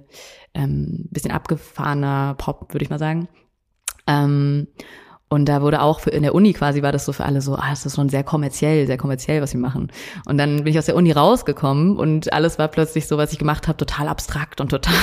[0.54, 3.28] ähm, bisschen abgefahrener Pop, würde ich mal sagen.
[4.06, 4.68] Ähm,
[5.30, 7.54] und da wurde auch für, in der Uni quasi war das so für alle so,
[7.54, 9.92] ah, das ist schon sehr kommerziell, sehr kommerziell, was sie machen.
[10.26, 13.38] Und dann bin ich aus der Uni rausgekommen und alles war plötzlich so, was ich
[13.38, 14.94] gemacht habe, total abstrakt und total,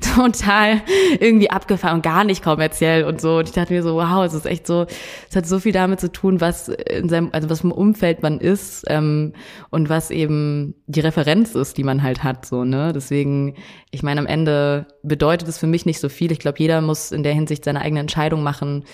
[0.16, 0.82] total
[1.18, 3.38] irgendwie abgefahren und gar nicht kommerziell und so.
[3.38, 4.86] Und ich dachte mir so, wow, es ist echt so,
[5.28, 8.38] es hat so viel damit zu tun, was in seinem, also was im Umfeld man
[8.38, 9.32] ist ähm,
[9.70, 12.92] und was eben die Referenz ist, die man halt hat, so, ne.
[12.92, 13.56] Deswegen,
[13.90, 16.30] ich meine, am Ende bedeutet es für mich nicht so viel.
[16.30, 18.84] Ich glaube, jeder muss in der Hinsicht seine eigene Entscheidung machen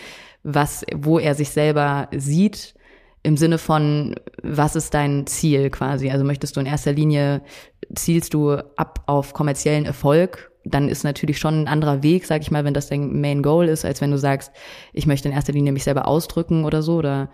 [0.42, 2.74] was, wo er sich selber sieht,
[3.22, 6.10] im Sinne von, was ist dein Ziel quasi?
[6.10, 7.42] Also möchtest du in erster Linie,
[7.94, 10.50] zielst du ab auf kommerziellen Erfolg?
[10.64, 13.68] Dann ist natürlich schon ein anderer Weg, sag ich mal, wenn das dein Main Goal
[13.68, 14.52] ist, als wenn du sagst,
[14.92, 16.96] ich möchte in erster Linie mich selber ausdrücken oder so.
[16.96, 17.30] Oder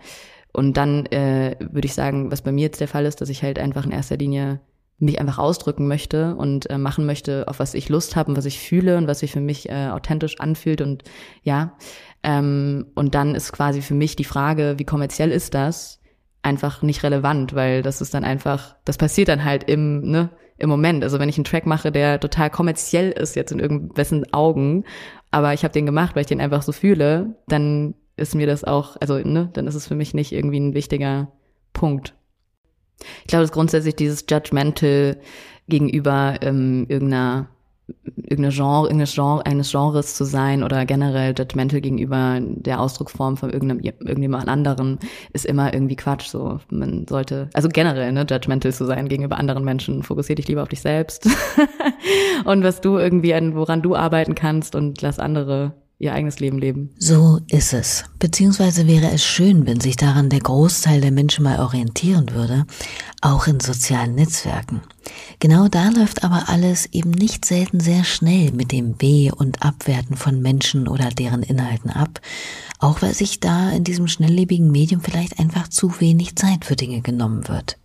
[0.51, 3.43] und dann äh, würde ich sagen, was bei mir jetzt der Fall ist, dass ich
[3.43, 4.61] halt einfach in erster Linie
[4.99, 8.45] mich einfach ausdrücken möchte und äh, machen möchte, auf was ich Lust habe und was
[8.45, 11.03] ich fühle und was sich für mich äh, authentisch anfühlt und
[11.41, 11.77] ja.
[12.23, 15.99] Ähm, und dann ist quasi für mich die Frage, wie kommerziell ist das,
[16.41, 20.69] einfach nicht relevant, weil das ist dann einfach, das passiert dann halt im, ne, im
[20.69, 21.03] Moment.
[21.03, 24.83] Also wenn ich einen Track mache, der total kommerziell ist jetzt in irgendwessen Augen,
[25.31, 28.63] aber ich habe den gemacht, weil ich den einfach so fühle, dann ist mir das
[28.63, 31.31] auch, also ne, dann ist es für mich nicht irgendwie ein wichtiger
[31.73, 32.15] Punkt.
[33.21, 35.17] Ich glaube, dass grundsätzlich dieses Judgmental
[35.69, 37.49] gegenüber ähm, irgendeiner
[38.15, 43.49] irgendeine Genre, irgendeines Genre, eines Genres zu sein oder generell judgmental gegenüber der Ausdrucksform von
[43.49, 44.99] irgendeinem, irgendjemand anderen
[45.33, 46.59] ist immer irgendwie Quatsch, so.
[46.69, 50.03] Man sollte, also generell, ne, judgmental zu sein gegenüber anderen Menschen.
[50.03, 51.27] Fokussier dich lieber auf dich selbst
[52.45, 56.57] und was du irgendwie an, woran du arbeiten kannst und lass andere ihr eigenes Leben
[56.57, 56.91] leben.
[56.97, 58.05] So ist es.
[58.19, 62.65] Beziehungsweise wäre es schön, wenn sich daran der Großteil der Menschen mal orientieren würde,
[63.21, 64.81] auch in sozialen Netzwerken.
[65.39, 70.15] Genau da läuft aber alles eben nicht selten sehr schnell mit dem Weh und Abwerten
[70.15, 72.21] von Menschen oder deren Inhalten ab,
[72.79, 77.01] auch weil sich da in diesem schnelllebigen Medium vielleicht einfach zu wenig Zeit für Dinge
[77.01, 77.77] genommen wird.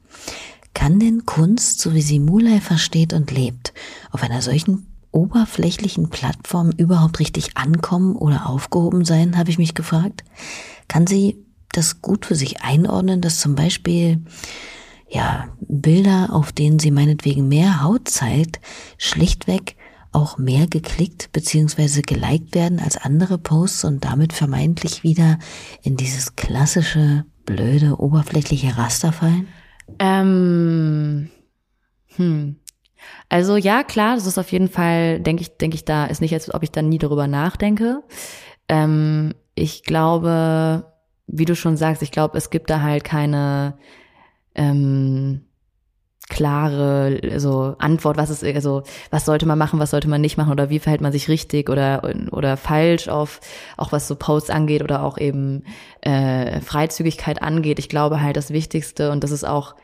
[0.72, 3.72] Kann denn Kunst, so wie sie Mulay versteht und lebt,
[4.12, 10.24] auf einer solchen oberflächlichen Plattformen überhaupt richtig ankommen oder aufgehoben sein, habe ich mich gefragt.
[10.88, 11.38] Kann sie
[11.72, 14.24] das gut für sich einordnen, dass zum Beispiel
[15.08, 18.60] ja Bilder, auf denen sie meinetwegen mehr Haut zeigt,
[18.98, 19.76] schlichtweg
[20.12, 22.02] auch mehr geklickt bzw.
[22.02, 25.38] geliked werden als andere Posts und damit vermeintlich wieder
[25.82, 29.48] in dieses klassische, blöde, oberflächliche Raster fallen?
[29.98, 31.30] Ähm,
[32.16, 32.56] hm.
[33.28, 36.34] Also ja, klar, das ist auf jeden Fall, denke ich, denke ich, da ist nicht,
[36.34, 38.02] als ob ich dann nie darüber nachdenke.
[38.68, 40.92] Ähm, ich glaube,
[41.26, 43.78] wie du schon sagst, ich glaube, es gibt da halt keine
[44.54, 45.42] ähm,
[46.28, 50.52] klare also Antwort, was ist also was sollte man machen, was sollte man nicht machen
[50.52, 53.40] oder wie verhält man sich richtig oder oder falsch auf
[53.76, 55.64] auch was so Posts angeht oder auch eben
[56.00, 57.78] äh, Freizügigkeit angeht.
[57.78, 59.74] Ich glaube halt das Wichtigste und das ist auch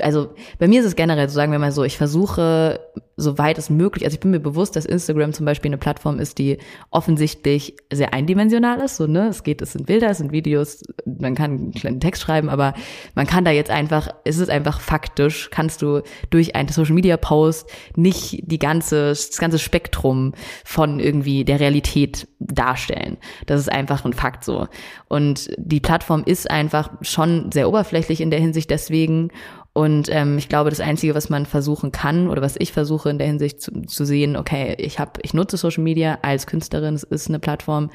[0.00, 2.80] also bei mir ist es generell, so sagen wir mal so, ich versuche,
[3.16, 6.38] soweit es möglich, also ich bin mir bewusst, dass Instagram zum Beispiel eine Plattform ist,
[6.38, 6.58] die
[6.90, 11.34] offensichtlich sehr eindimensional ist, so, ne, es geht, es sind Bilder, es sind Videos, man
[11.34, 12.74] kann einen kleinen Text schreiben, aber
[13.14, 17.16] man kann da jetzt einfach, es ist einfach faktisch, kannst du durch einen Social Media
[17.16, 20.32] Post nicht die ganze, das ganze Spektrum
[20.64, 23.18] von irgendwie der Realität darstellen.
[23.46, 24.68] Das ist einfach ein Fakt so.
[25.08, 29.30] Und die Plattform ist einfach schon sehr oberflächlich in der Hinsicht deswegen
[29.74, 33.18] und ähm, ich glaube, das Einzige, was man versuchen kann oder was ich versuche in
[33.18, 37.04] der Hinsicht zu, zu sehen, okay, ich habe, ich nutze Social Media als Künstlerin, es
[37.04, 37.90] ist eine Plattform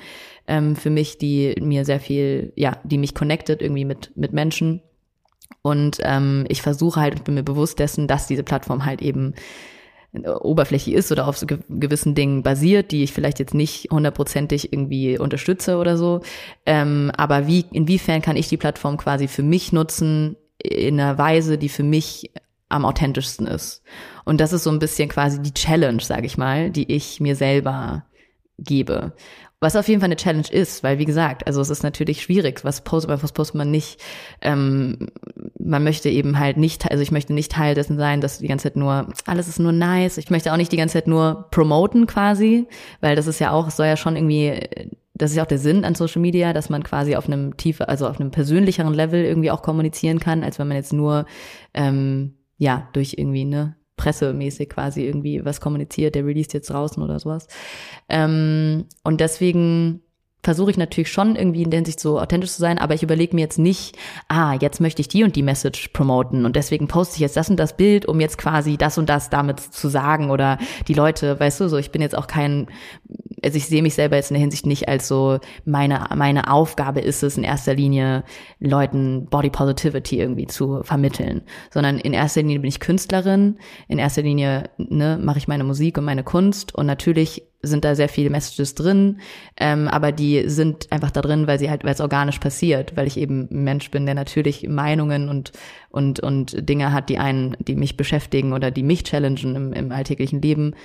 [0.48, 4.82] ähm, für mich, die mir sehr viel, ja, die mich connectet irgendwie mit mit Menschen.
[5.62, 9.36] Und ähm, ich versuche halt, ich bin mir bewusst dessen, dass diese Plattform halt eben
[10.14, 14.74] äh, oberflächlich ist oder auf so gewissen Dingen basiert, die ich vielleicht jetzt nicht hundertprozentig
[14.74, 16.22] irgendwie unterstütze oder so.
[16.66, 21.58] Ähm, aber wie, inwiefern kann ich die Plattform quasi für mich nutzen, in einer Weise,
[21.58, 22.32] die für mich
[22.70, 23.82] am authentischsten ist.
[24.26, 27.36] Und das ist so ein bisschen quasi die Challenge, sage ich mal, die ich mir
[27.36, 28.06] selber
[28.58, 29.14] gebe.
[29.60, 32.64] Was auf jeden Fall eine Challenge ist, weil wie gesagt, also es ist natürlich schwierig,
[32.64, 34.00] was postet man, was postet man nicht.
[34.42, 35.08] Ähm,
[35.58, 38.64] man möchte eben halt nicht, also ich möchte nicht Teil dessen sein, dass die ganze
[38.64, 40.20] Zeit nur, alles ist nur nice.
[40.20, 42.68] Ich möchte auch nicht die ganze Zeit nur promoten quasi,
[43.02, 44.60] weil das ist ja auch, soll ja schon irgendwie
[45.18, 47.90] das ist ja auch der Sinn an Social Media, dass man quasi auf einem tiefer,
[47.90, 51.26] also auf einem persönlicheren Level irgendwie auch kommunizieren kann, als wenn man jetzt nur
[51.74, 57.20] ähm, ja durch irgendwie ne pressemäßig quasi irgendwie was kommuniziert, der released jetzt draußen oder
[57.20, 57.48] sowas.
[58.10, 60.02] Ähm, und deswegen
[60.48, 63.36] versuche ich natürlich schon irgendwie in der Hinsicht so authentisch zu sein, aber ich überlege
[63.36, 63.98] mir jetzt nicht,
[64.30, 67.50] ah, jetzt möchte ich die und die Message promoten und deswegen poste ich jetzt das
[67.50, 71.38] und das Bild, um jetzt quasi das und das damit zu sagen oder die Leute,
[71.38, 72.68] weißt du, so ich bin jetzt auch kein
[73.44, 77.02] also ich sehe mich selber jetzt in der Hinsicht nicht als so, meine, meine Aufgabe
[77.02, 78.24] ist es in erster Linie,
[78.60, 81.42] Leuten Body Positivity irgendwie zu vermitteln,
[81.72, 85.98] sondern in erster Linie bin ich Künstlerin, in erster Linie ne, mache ich meine Musik
[85.98, 89.20] und meine Kunst und natürlich sind da sehr viele Messages drin,
[89.58, 93.08] ähm, aber die sind einfach da drin, weil sie halt, weil es organisch passiert, weil
[93.08, 95.52] ich eben ein Mensch bin, der natürlich Meinungen und
[95.90, 99.92] und und Dinge hat, die einen, die mich beschäftigen oder die mich challengen im, im
[99.92, 100.76] alltäglichen Leben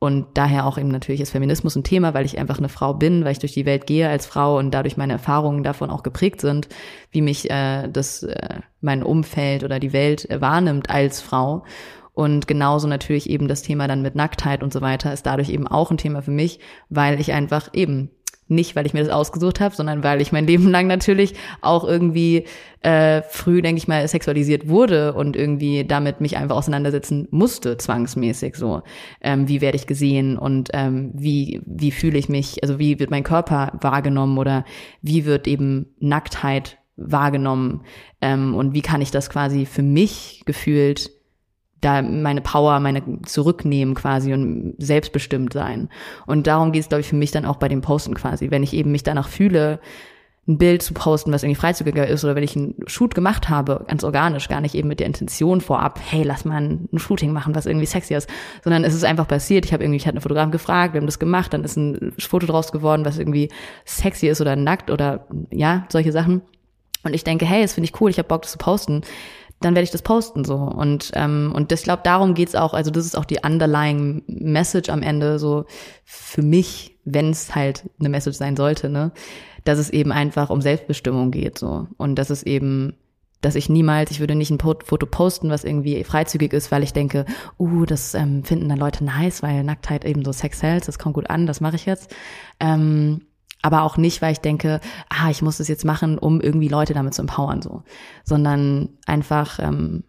[0.00, 3.24] und daher auch eben natürlich ist Feminismus ein Thema, weil ich einfach eine Frau bin,
[3.24, 6.40] weil ich durch die Welt gehe als Frau und dadurch meine Erfahrungen davon auch geprägt
[6.40, 6.68] sind,
[7.10, 11.64] wie mich äh, das äh, mein Umfeld oder die Welt äh, wahrnimmt als Frau.
[12.18, 15.68] Und genauso natürlich eben das Thema dann mit Nacktheit und so weiter ist dadurch eben
[15.68, 16.58] auch ein Thema für mich,
[16.88, 18.10] weil ich einfach eben
[18.48, 21.84] nicht, weil ich mir das ausgesucht habe, sondern weil ich mein Leben lang natürlich auch
[21.84, 22.42] irgendwie
[22.80, 28.56] äh, früh, denke ich mal, sexualisiert wurde und irgendwie damit mich einfach auseinandersetzen musste, zwangsmäßig
[28.56, 28.82] so.
[29.20, 33.12] Ähm, wie werde ich gesehen und ähm, wie, wie fühle ich mich, also wie wird
[33.12, 34.64] mein Körper wahrgenommen oder
[35.02, 37.82] wie wird eben Nacktheit wahrgenommen
[38.20, 41.12] ähm, und wie kann ich das quasi für mich gefühlt
[41.80, 45.88] da meine Power, meine zurücknehmen quasi und selbstbestimmt sein.
[46.26, 48.50] Und darum geht es, glaube ich, für mich dann auch bei dem Posten quasi.
[48.50, 49.80] Wenn ich eben mich danach fühle,
[50.48, 53.84] ein Bild zu posten, was irgendwie freizügiger ist, oder wenn ich einen Shoot gemacht habe,
[53.86, 57.54] ganz organisch, gar nicht eben mit der Intention vorab, hey, lass mal ein, Shooting machen,
[57.54, 58.30] was irgendwie sexy ist,
[58.64, 59.66] sondern es ist einfach passiert.
[59.66, 62.14] Ich habe irgendwie, ich hatte einen Fotografen gefragt, wir haben das gemacht, dann ist ein
[62.18, 63.50] Foto draus geworden, was irgendwie
[63.84, 66.40] sexy ist oder nackt oder ja, solche Sachen.
[67.04, 69.02] Und ich denke, hey, das finde ich cool, ich habe Bock, das zu posten
[69.60, 70.56] dann werde ich das posten so.
[70.56, 74.88] Und, ähm, und das, glaube, darum geht's auch, also das ist auch die underlying Message
[74.88, 75.64] am Ende, so
[76.04, 79.12] für mich, wenn es halt eine Message sein sollte, ne,
[79.64, 81.88] dass es eben einfach um Selbstbestimmung geht so.
[81.96, 82.94] Und dass es eben
[83.40, 86.92] dass ich niemals, ich würde nicht ein Foto posten, was irgendwie freizügig ist, weil ich
[86.92, 87.24] denke,
[87.58, 91.14] uh, das ähm, finden dann Leute nice, weil Nacktheit eben so Sex sells, das kommt
[91.14, 92.14] gut an, das mache ich jetzt.
[92.58, 93.20] Ähm,
[93.62, 96.94] aber auch nicht, weil ich denke, ah, ich muss das jetzt machen, um irgendwie Leute
[96.94, 97.82] damit zu empowern, so,
[98.24, 100.04] sondern einfach, ähm,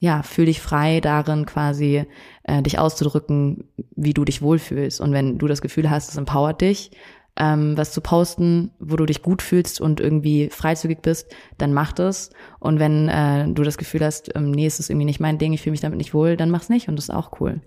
[0.00, 2.04] ja, fühl dich frei darin, quasi
[2.42, 3.64] äh, dich auszudrücken,
[3.96, 5.00] wie du dich wohlfühlst.
[5.00, 6.90] Und wenn du das Gefühl hast, es empowert dich,
[7.36, 11.92] ähm, was zu posten, wo du dich gut fühlst und irgendwie freizügig bist, dann mach
[11.92, 12.30] das.
[12.60, 15.52] Und wenn äh, du das Gefühl hast, ähm, nee, es ist irgendwie nicht mein Ding,
[15.52, 17.60] ich fühle mich damit nicht wohl, dann mach's nicht und das ist auch cool.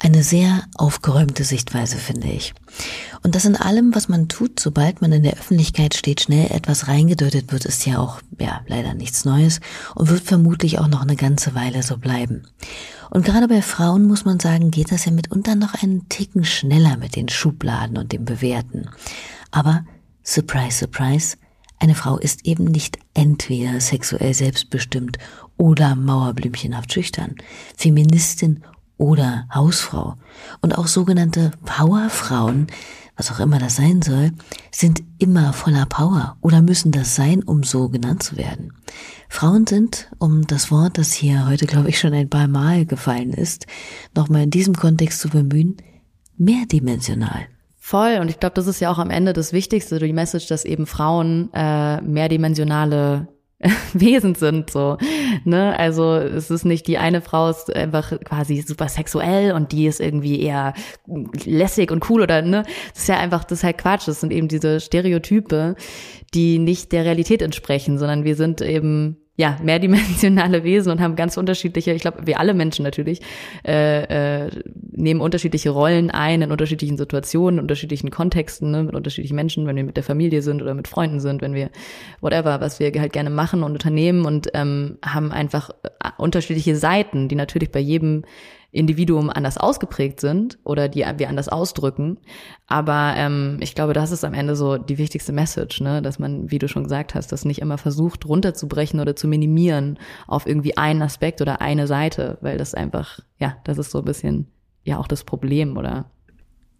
[0.00, 2.54] Eine sehr aufgeräumte Sichtweise, finde ich.
[3.24, 6.86] Und das in allem, was man tut, sobald man in der Öffentlichkeit steht, schnell etwas
[6.86, 9.58] reingedeutet wird, ist ja auch, ja, leider nichts Neues
[9.96, 12.44] und wird vermutlich auch noch eine ganze Weile so bleiben.
[13.10, 16.96] Und gerade bei Frauen muss man sagen, geht das ja mitunter noch einen Ticken schneller
[16.96, 18.88] mit den Schubladen und dem Bewerten.
[19.50, 19.84] Aber,
[20.22, 21.36] surprise, surprise,
[21.80, 25.18] eine Frau ist eben nicht entweder sexuell selbstbestimmt
[25.56, 27.34] oder mauerblümchenhaft schüchtern,
[27.76, 28.62] Feministin
[28.98, 30.16] oder Hausfrau.
[30.60, 32.66] Und auch sogenannte Powerfrauen,
[33.16, 34.32] was auch immer das sein soll,
[34.70, 38.72] sind immer voller Power oder müssen das sein, um so genannt zu werden.
[39.28, 43.32] Frauen sind, um das Wort, das hier heute, glaube ich, schon ein paar Mal gefallen
[43.32, 43.66] ist,
[44.14, 45.76] nochmal in diesem Kontext zu bemühen,
[46.36, 47.46] mehrdimensional.
[47.78, 48.18] Voll.
[48.20, 50.86] Und ich glaube, das ist ja auch am Ende das Wichtigste, die Message, dass eben
[50.86, 53.28] Frauen äh, mehrdimensionale
[53.92, 54.98] Wesen sind so,
[55.44, 55.76] ne?
[55.78, 60.00] Also es ist nicht die eine Frau ist einfach quasi super sexuell und die ist
[60.00, 60.74] irgendwie eher
[61.44, 62.62] lässig und cool oder ne?
[62.92, 64.06] Das ist ja einfach das ist halt Quatsch.
[64.06, 65.74] Das sind eben diese Stereotype,
[66.34, 71.36] die nicht der Realität entsprechen, sondern wir sind eben ja, mehrdimensionale Wesen und haben ganz
[71.36, 73.20] unterschiedliche, ich glaube, wir alle Menschen natürlich,
[73.64, 74.50] äh, äh,
[74.90, 79.76] nehmen unterschiedliche Rollen ein in unterschiedlichen Situationen, in unterschiedlichen Kontexten, ne, mit unterschiedlichen Menschen, wenn
[79.76, 81.70] wir mit der Familie sind oder mit Freunden sind, wenn wir
[82.20, 87.28] whatever, was wir halt gerne machen und unternehmen und ähm, haben einfach äh, unterschiedliche Seiten,
[87.28, 88.24] die natürlich bei jedem
[88.70, 92.18] Individuum anders ausgeprägt sind oder die wir anders ausdrücken.
[92.66, 96.02] Aber ähm, ich glaube, das ist am Ende so die wichtigste Message, ne?
[96.02, 99.98] dass man, wie du schon gesagt hast, das nicht immer versucht runterzubrechen oder zu minimieren
[100.26, 104.04] auf irgendwie einen Aspekt oder eine Seite, weil das einfach, ja, das ist so ein
[104.04, 104.48] bisschen
[104.84, 106.10] ja auch das Problem oder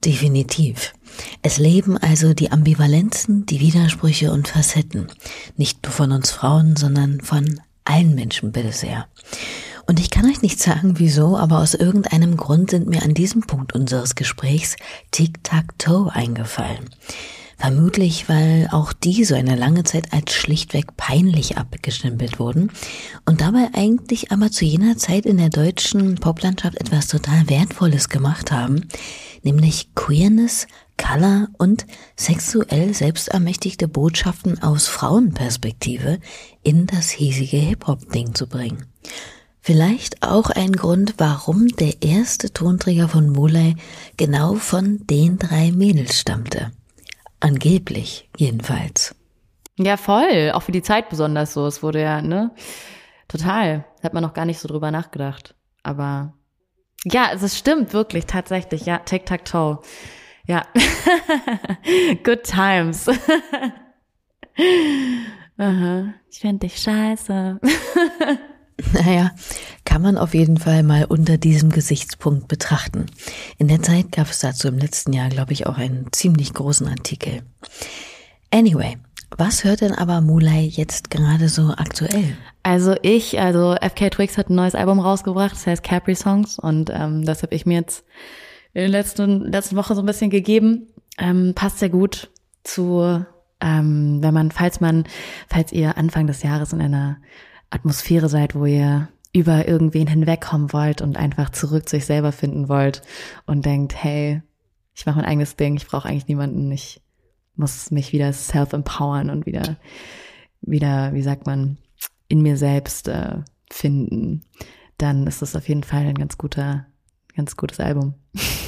[0.05, 0.95] Definitiv.
[1.43, 5.09] Es leben also die Ambivalenzen, die Widersprüche und Facetten.
[5.57, 9.09] Nicht nur von uns Frauen, sondern von allen Menschen bitte sehr.
[9.89, 13.41] Und ich kann euch nicht sagen, wieso, aber aus irgendeinem Grund sind mir an diesem
[13.41, 14.76] Punkt unseres Gesprächs
[15.12, 16.91] Tic-Tac-Toe eingefallen.
[17.57, 22.70] Vermutlich, weil auch die so eine lange Zeit als schlichtweg peinlich abgestempelt wurden
[23.24, 28.53] und dabei eigentlich aber zu jener Zeit in der deutschen Poplandschaft etwas total Wertvolles gemacht
[28.53, 28.86] haben,
[29.43, 30.66] nämlich Queerness,
[30.99, 36.18] Color und sexuell selbstermächtigte Botschaften aus Frauenperspektive
[36.62, 38.84] in das hiesige Hip-Hop-Ding zu bringen.
[39.69, 43.77] Vielleicht auch ein Grund, warum der erste Tonträger von Muley
[44.16, 46.71] genau von den drei Mädels stammte.
[47.41, 49.14] Angeblich, jedenfalls.
[49.77, 50.53] Ja, voll.
[50.55, 51.66] Auch für die Zeit besonders so.
[51.66, 52.51] Es wurde ja, ne?
[53.29, 53.85] Total.
[54.03, 55.55] Hat man noch gar nicht so drüber nachgedacht.
[55.83, 56.33] Aber
[57.05, 58.87] ja, es stimmt wirklich, tatsächlich.
[58.87, 59.81] Ja, Tic-Tac-Toe.
[60.47, 60.62] Ja.
[62.25, 63.07] Good times.
[65.59, 66.14] Aha.
[66.31, 67.61] Ich find dich scheiße.
[68.93, 69.33] Naja,
[69.85, 73.07] kann man auf jeden Fall mal unter diesem Gesichtspunkt betrachten.
[73.59, 76.87] In der Zeit gab es dazu im letzten Jahr, glaube ich, auch einen ziemlich großen
[76.87, 77.43] Artikel.
[78.51, 78.97] Anyway,
[79.37, 82.37] was hört denn aber Mulai jetzt gerade so aktuell?
[82.62, 86.91] Also ich, also FK Twix hat ein neues Album rausgebracht, das heißt Capri Songs und
[86.91, 88.05] ähm, das habe ich mir jetzt
[88.72, 90.89] in der letzten, letzten Woche so ein bisschen gegeben.
[91.18, 92.31] Ähm, passt sehr gut
[92.62, 93.24] zu,
[93.61, 95.05] ähm, wenn man, falls man,
[95.49, 97.18] falls ihr Anfang des Jahres in einer
[97.71, 102.69] Atmosphäre seid, wo ihr über irgendwen hinwegkommen wollt und einfach zurück zu euch selber finden
[102.69, 103.03] wollt
[103.47, 104.43] und denkt, hey,
[104.95, 107.01] ich mache mein eigenes Ding, ich brauche eigentlich niemanden, ich
[107.55, 109.77] muss mich wieder self-empowern und wieder,
[110.61, 111.79] wieder, wie sagt man,
[112.29, 113.39] in mir selbst äh,
[113.71, 114.43] finden,
[114.97, 116.87] dann ist das auf jeden Fall ein ganz guter,
[117.37, 118.14] ganz gutes Album.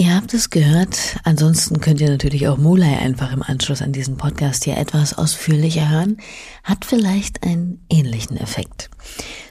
[0.00, 1.18] Ihr habt es gehört.
[1.24, 5.90] Ansonsten könnt ihr natürlich auch Mulai einfach im Anschluss an diesen Podcast hier etwas ausführlicher
[5.90, 6.16] hören.
[6.64, 8.88] Hat vielleicht einen ähnlichen Effekt.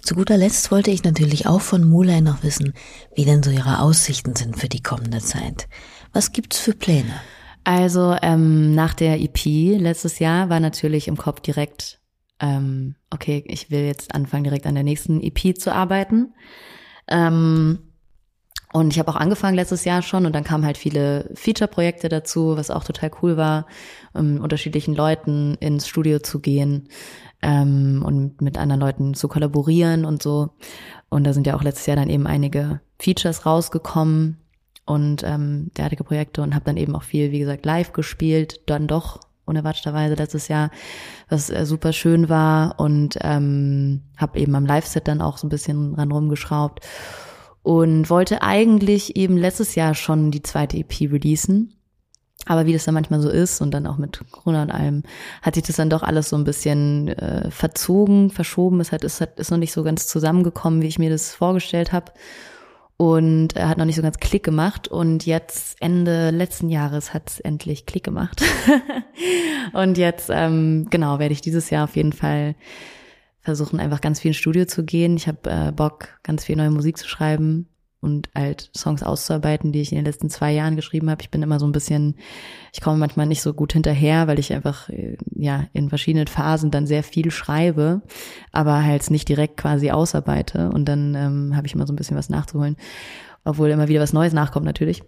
[0.01, 2.73] Zu guter Letzt wollte ich natürlich auch von Mulai noch wissen,
[3.13, 5.67] wie denn so ihre Aussichten sind für die kommende Zeit.
[6.13, 7.21] Was gibt's für Pläne?
[7.63, 9.45] Also ähm, nach der EP
[9.79, 11.99] letztes Jahr war natürlich im Kopf direkt,
[12.39, 16.33] ähm, okay, ich will jetzt anfangen direkt an der nächsten EP zu arbeiten.
[17.07, 17.88] Ähm,
[18.71, 22.55] und ich habe auch angefangen letztes Jahr schon und dann kamen halt viele Feature-Projekte dazu,
[22.55, 23.65] was auch total cool war,
[24.13, 26.87] um ähm, unterschiedlichen Leuten ins Studio zu gehen
[27.41, 30.51] ähm, und mit anderen Leuten zu kollaborieren und so.
[31.09, 34.37] Und da sind ja auch letztes Jahr dann eben einige Features rausgekommen
[34.85, 38.87] und ähm, derartige Projekte und habe dann eben auch viel, wie gesagt, live gespielt, dann
[38.87, 40.69] doch unerwarteterweise letztes Jahr,
[41.27, 45.49] was äh, super schön war und ähm, habe eben am Live-Set dann auch so ein
[45.49, 46.85] bisschen ran rumgeschraubt
[47.63, 51.75] und wollte eigentlich eben letztes Jahr schon die zweite EP releasen.
[52.45, 55.03] Aber wie das dann manchmal so ist und dann auch mit Corona und allem,
[55.41, 58.79] hat sich das dann doch alles so ein bisschen äh, verzogen, verschoben.
[58.79, 61.91] Es hat, es hat, ist noch nicht so ganz zusammengekommen, wie ich mir das vorgestellt
[61.91, 62.13] habe.
[62.95, 64.87] Und er hat noch nicht so ganz Klick gemacht.
[64.87, 68.41] Und jetzt, Ende letzten Jahres, hat es endlich Klick gemacht.
[69.73, 72.55] und jetzt, ähm, genau, werde ich dieses Jahr auf jeden Fall
[73.49, 75.17] versuchen einfach ganz viel ins Studio zu gehen.
[75.17, 77.67] Ich habe äh, Bock, ganz viel neue Musik zu schreiben
[77.99, 81.21] und halt Songs auszuarbeiten, die ich in den letzten zwei Jahren geschrieben habe.
[81.21, 82.15] Ich bin immer so ein bisschen,
[82.73, 86.71] ich komme manchmal nicht so gut hinterher, weil ich einfach äh, ja in verschiedenen Phasen
[86.71, 88.01] dann sehr viel schreibe,
[88.51, 92.17] aber halt nicht direkt quasi ausarbeite und dann ähm, habe ich immer so ein bisschen
[92.17, 92.77] was nachzuholen,
[93.43, 95.01] obwohl immer wieder was Neues nachkommt natürlich.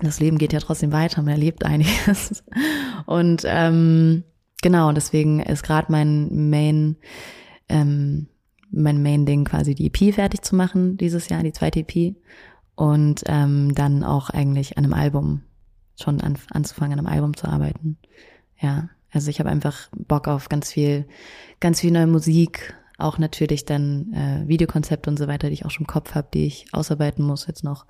[0.00, 2.44] das Leben geht ja trotzdem weiter, man erlebt einiges.
[3.06, 4.24] Und ähm,
[4.62, 6.96] genau, deswegen ist gerade mein Main,
[7.68, 8.28] ähm,
[8.70, 12.16] mein Main-Ding quasi die EP fertig zu machen dieses Jahr, die zweite EP.
[12.76, 15.42] Und ähm, dann auch eigentlich an einem Album,
[16.00, 17.98] schon an, anzufangen, an einem Album zu arbeiten.
[18.60, 21.06] Ja, also ich habe einfach Bock auf ganz viel,
[21.60, 25.70] ganz viel neue Musik, auch natürlich dann äh, Videokonzepte und so weiter, die ich auch
[25.70, 27.86] schon im Kopf habe, die ich ausarbeiten muss jetzt noch.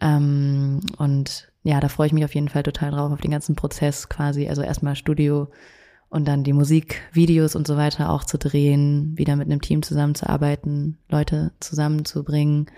[0.00, 3.56] Ähm, und ja, da freue ich mich auf jeden Fall total drauf, auf den ganzen
[3.56, 4.48] Prozess quasi.
[4.48, 5.48] Also erstmal Studio
[6.16, 10.96] und dann die Musikvideos und so weiter auch zu drehen, wieder mit einem Team zusammenzuarbeiten,
[11.10, 12.70] Leute zusammenzubringen.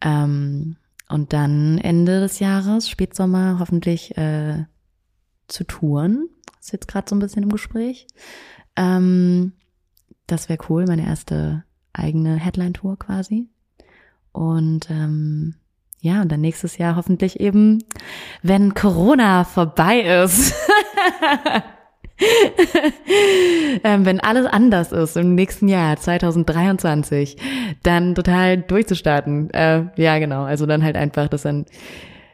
[0.00, 0.76] Ähm,
[1.10, 4.64] und dann Ende des Jahres, Spätsommer, hoffentlich äh,
[5.46, 6.30] zu touren.
[6.58, 8.06] Ist jetzt gerade so ein bisschen im Gespräch.
[8.76, 9.52] Ähm,
[10.26, 13.50] das wäre cool, meine erste eigene Headline-Tour quasi.
[14.32, 15.54] Und ähm,
[16.00, 17.84] ja, und dann nächstes Jahr hoffentlich eben,
[18.42, 20.54] wenn Corona vorbei ist.
[23.84, 27.36] ähm, wenn alles anders ist im nächsten Jahr, 2023,
[27.82, 29.50] dann total durchzustarten.
[29.50, 30.42] Äh, ja, genau.
[30.44, 31.66] Also dann halt einfach, dass dann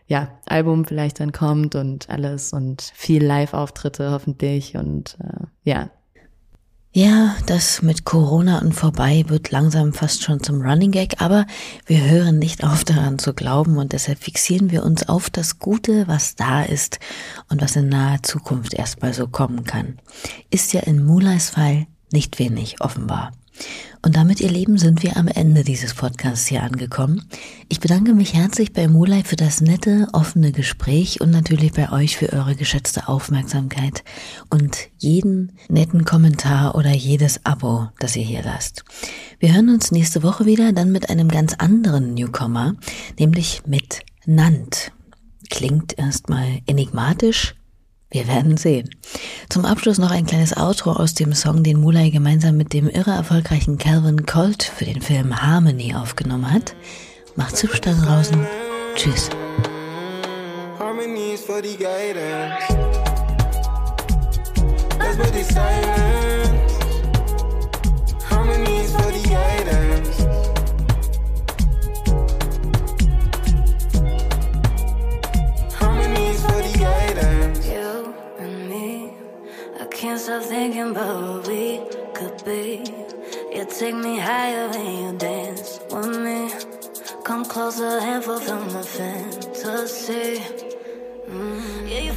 [0.06, 5.90] ja Album vielleicht dann kommt und alles und viel Live-Auftritte hoffentlich und äh, ja,
[6.96, 11.44] ja, das mit Corona und vorbei wird langsam fast schon zum Running Gag, aber
[11.84, 16.08] wir hören nicht auf daran zu glauben und deshalb fixieren wir uns auf das Gute,
[16.08, 16.98] was da ist
[17.50, 19.98] und was in naher Zukunft erstmal so kommen kann.
[20.48, 23.32] Ist ja in Mulais Fall nicht wenig offenbar.
[24.06, 27.24] Und damit, ihr Lieben, sind wir am Ende dieses Podcasts hier angekommen.
[27.68, 32.16] Ich bedanke mich herzlich bei Mulai für das nette, offene Gespräch und natürlich bei euch
[32.16, 34.04] für eure geschätzte Aufmerksamkeit
[34.48, 38.84] und jeden netten Kommentar oder jedes Abo, das ihr hier lasst.
[39.40, 42.74] Wir hören uns nächste Woche wieder, dann mit einem ganz anderen Newcomer,
[43.18, 44.92] nämlich mit Nant.
[45.50, 47.55] Klingt erstmal enigmatisch,
[48.10, 48.90] wir werden sehen.
[49.48, 53.10] Zum Abschluss noch ein kleines Outro aus dem Song, den Mulai gemeinsam mit dem irre
[53.10, 56.74] erfolgreichen Calvin Colt für den Film Harmony aufgenommen hat.
[57.34, 58.46] Macht's hübsch da draußen.
[58.94, 59.28] Tschüss.
[60.78, 62.66] Harmonies for the guidance.
[64.98, 66.45] That's what they silence.
[80.06, 81.80] Can't stop thinking about what we
[82.14, 82.80] could be.
[83.52, 86.48] You take me higher when you dance with me.
[87.24, 90.38] Come closer and fulfill my fantasy.
[91.28, 91.90] Mm.
[91.90, 92.12] Yeah, you